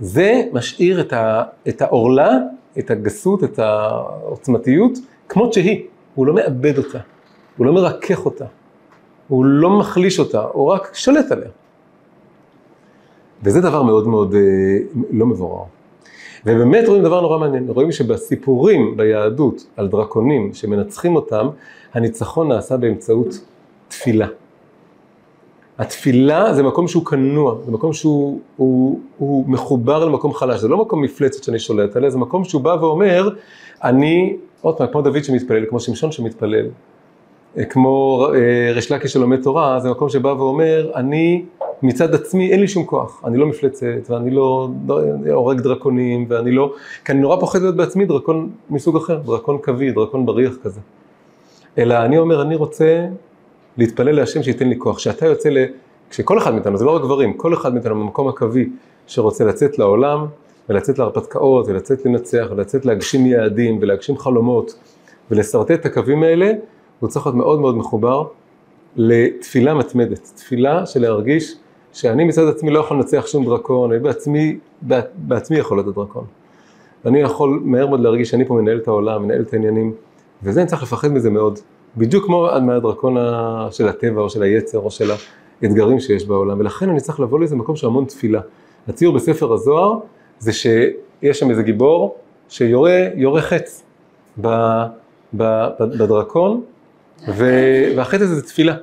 [0.00, 1.00] זה משאיר
[1.68, 2.30] את, העורלה,
[2.78, 4.98] את הגסות, את העוצמתיות,
[5.28, 5.82] כמות שהיא.
[6.14, 6.98] הוא לא מאבד אותה,
[7.56, 8.44] הוא לא מרכך אותה,
[9.28, 11.48] הוא לא מחליש אותה, הוא רק שולט עליה.
[13.42, 14.40] וזה דבר מאוד מאוד אה,
[15.10, 15.64] לא מבורר.
[16.46, 21.48] ובאמת רואים דבר נורא מעניין, רואים שבסיפורים ביהדות על דרקונים שמנצחים אותם,
[21.94, 23.40] הניצחון נעשה באמצעות
[23.88, 24.26] תפילה.
[25.78, 30.76] התפילה זה מקום שהוא כנוע, זה מקום שהוא הוא, הוא מחובר למקום חלש, זה לא
[30.76, 33.28] מקום מפלצת שאני שולט עליה, זה מקום שהוא בא ואומר,
[33.84, 36.66] אני, עוד פעם, כמו דוד שמתפלל, כמו שמשון שמתפלל,
[37.70, 38.26] כמו
[38.74, 41.44] ריש לקיש שלומד תורה, זה מקום שבא ואומר, אני
[41.82, 45.00] מצד עצמי אין לי שום כוח, אני לא מפלצת ואני לא, לא
[45.32, 46.74] הורג דרקונים ואני לא,
[47.04, 50.80] כי אני נורא פוחד להיות בעצמי דרקון מסוג אחר, דרקון קווי, דרקון בריח כזה.
[51.78, 53.06] אלא אני אומר, אני רוצה
[53.76, 55.58] להתפלל להשם שייתן לי כוח, שאתה יוצא ל...
[56.10, 58.68] כשכל אחד מאיתנו, זה לא רק גברים, כל אחד מאיתנו במקום הקווי
[59.06, 60.26] שרוצה לצאת לעולם
[60.68, 64.74] ולצאת להרפתקאות ולצאת לנצח ולצאת להגשים יעדים ולהגשים חלומות
[65.30, 66.52] ולשרטט את הקווים האלה,
[67.04, 68.24] הוא צריך להיות מאוד מאוד מחובר
[68.96, 71.56] לתפילה מתמדת, תפילה של להרגיש
[71.92, 74.58] שאני מצד עצמי לא יכול לנצח שום דרקון, אני בעצמי,
[75.14, 76.24] בעצמי יכול להיות הדרקון.
[77.04, 79.92] ואני יכול מהר מאוד להרגיש שאני פה מנהל את העולם, מנהל את העניינים,
[80.42, 81.58] וזה אני צריך לפחד מזה מאוד.
[81.96, 83.16] בדיוק כמו מהדרקון
[83.70, 85.10] של הטבע או של היצר או של
[85.62, 88.40] האתגרים שיש בעולם, ולכן אני צריך לבוא לאיזה מקום של המון תפילה.
[88.88, 89.98] הציור בספר הזוהר
[90.38, 92.16] זה שיש שם איזה גיבור
[92.48, 93.82] שיורה יורה חץ
[95.34, 96.62] בדרקון,
[97.28, 97.44] ו,
[97.96, 98.74] והחץ הזה זה תפילה.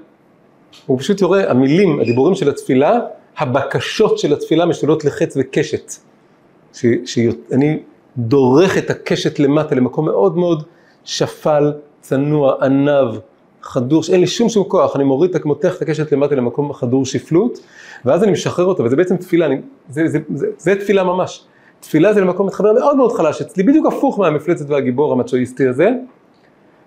[0.86, 3.00] הוא פשוט יורה, המילים, הדיבורים של התפילה,
[3.38, 5.92] הבקשות של התפילה משתולות לחץ וקשת.
[7.06, 7.80] שאני
[8.18, 10.64] דורך את הקשת למטה למקום מאוד מאוד
[11.04, 13.20] שפל, צנוע, ענב,
[13.62, 17.60] חדור, שאין לי שום שום כוח, אני מוריד, מותח את הקשת למטה למקום חדור שפלות,
[18.06, 19.56] ואז אני משחרר אותו, וזה בעצם תפילה, אני,
[19.90, 21.44] זה, זה, זה, זה תפילה ממש.
[21.80, 25.90] תפילה זה למקום מתחבר מאוד מאוד חלש, אצלי בדיוק הפוך מהמפלצת והגיבור המצ'ואיסטי הזה,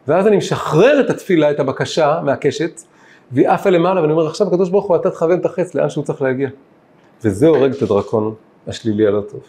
[0.08, 2.80] ואז אני משחרר את התפילה, את הבקשה מהקשת,
[3.32, 6.04] והיא עפה למעלה, ואני אומר, עכשיו הקדוש ברוך הוא, אתה תכוון את החץ לאן שהוא
[6.04, 6.48] צריך להגיע.
[7.24, 8.34] וזה הורג את הדרקון
[8.66, 9.40] השלילי הלא טוב.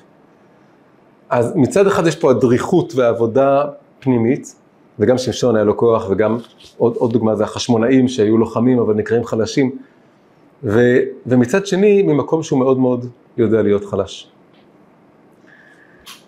[1.29, 3.63] אז מצד אחד יש פה הדריכות ועבודה
[3.99, 4.55] פנימית,
[4.99, 6.37] וגם שמשון היה לו כוח, וגם
[6.77, 9.71] עוד, עוד דוגמה זה החשמונאים שהיו לוחמים אבל נקראים חלשים,
[10.63, 10.79] ו,
[11.25, 13.05] ומצד שני ממקום שהוא מאוד מאוד
[13.37, 14.31] יודע להיות חלש.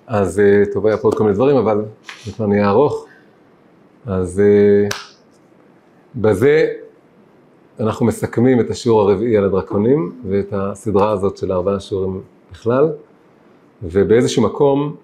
[0.08, 1.86] אז אה, טוב, היה פה עוד כל מיני דברים, אבל
[2.26, 3.07] זה כבר נהיה ארוך.
[4.08, 4.88] אז אה,
[6.16, 6.66] בזה
[7.80, 12.92] אנחנו מסכמים את השיעור הרביעי על הדרקונים, ואת הסדרה הזאת של ארבעה שיעורים בכלל.
[13.84, 14.96] ובאיזשהו מקום,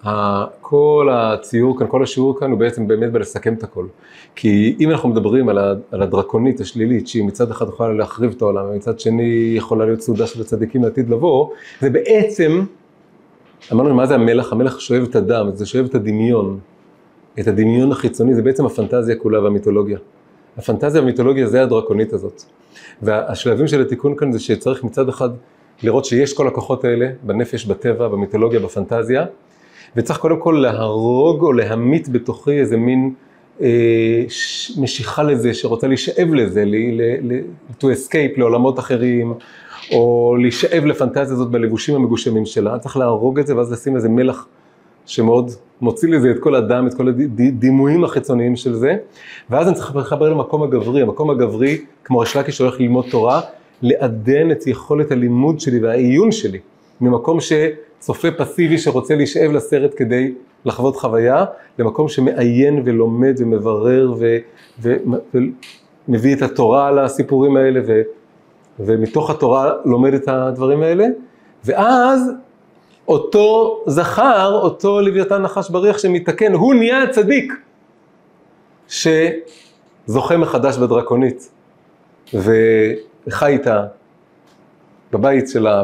[0.62, 3.86] כל הציור כאן, כל השיעור כאן הוא בעצם באמת בלסכם את הכל.
[4.36, 9.00] כי אם אנחנו מדברים על הדרקונית השלילית, שהיא מצד אחד יכולה להחריב את העולם, ומצד
[9.00, 11.50] שני יכולה להיות סעודה של הצדיקים לעתיד לבוא,
[11.82, 12.66] זה בעצם,
[13.72, 14.54] אמרנו מה זה המלח?
[14.54, 16.60] המלח שואב את הדם, זה שואב את הדמיון,
[17.40, 19.98] את הדמיון החיצוני, זה בעצם הפנטזיה כולה והמיתולוגיה.
[20.58, 22.44] הפנטזיה והמיתולוגיה זה הדרקונית הזאת.
[23.02, 25.30] והשלבים של התיקון כאן זה שצריך מצד אחד
[25.84, 29.26] לראות שיש כל הכוחות האלה בנפש, בטבע, במיתולוגיה, בפנטזיה,
[29.96, 33.14] וצריך קודם כל להרוג או להמית בתוכי איזה מין
[33.62, 37.02] אה, ש- משיכה לזה, שרוצה להישאב לזה, ל, ל,
[37.34, 37.40] ל,
[37.80, 39.34] to escape לעולמות אחרים,
[39.92, 44.48] או להישאב לפנטזיה הזאת בלבושים המגושמים שלה, צריך להרוג את זה ואז לשים איזה מלח
[45.06, 45.52] שמאוד
[45.82, 48.96] מוציא לזה את כל הדם, את כל הדימויים החיצוניים של זה,
[49.50, 53.42] ואז אני צריך לחבר למקום הגברי, המקום הגברי, כמו ריש לקיש שהולך ללמוד תורה,
[53.82, 56.60] לעדן את יכולת הלימוד שלי והעיון שלי,
[57.02, 60.34] ממקום שצופה פסיבי שרוצה להישאב לסרט כדי
[60.66, 61.46] לחוות חוויה,
[61.80, 64.38] למקום שמעיין ולומד ומברר ו-
[64.82, 64.98] ו-
[66.08, 68.02] ומביא את התורה על הסיפורים האלה, ו-
[68.80, 71.08] ומתוך התורה לומד את הדברים האלה,
[71.66, 72.32] ואז
[73.08, 77.54] אותו זכר, אותו לוויתן נחש בריח שמתקן, הוא נהיה הצדיק
[78.88, 81.52] שזוכה מחדש בדרקונית
[82.34, 83.86] וחי איתה
[85.12, 85.84] בבית שלה,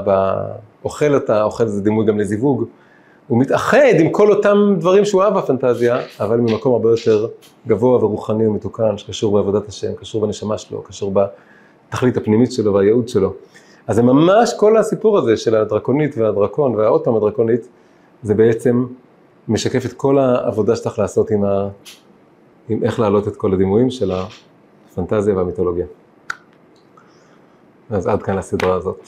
[0.83, 2.65] אוכל אותה, אוכל זה דימוי גם לזיווג,
[3.27, 7.27] הוא מתאחד עם כל אותם דברים שהוא אהב בפנטזיה, אבל ממקום הרבה יותר
[7.67, 11.13] גבוה ורוחני ומתוקן, שקשור בעבודת השם, קשור בנשמה שלו, קשור
[11.89, 13.33] בתכלית הפנימית שלו והייעוד שלו.
[13.89, 17.67] אז זה ממש כל הסיפור הזה של הדרקונית והדרקון והעוד פעם הדרקונית,
[18.23, 18.85] זה בעצם
[19.47, 21.69] משקף את כל העבודה שצריך לעשות עם, ה...
[22.69, 25.85] עם איך להעלות את כל הדימויים של הפנטזיה והמיתולוגיה.
[27.89, 28.99] אז עד כאן לסדרה הזאת.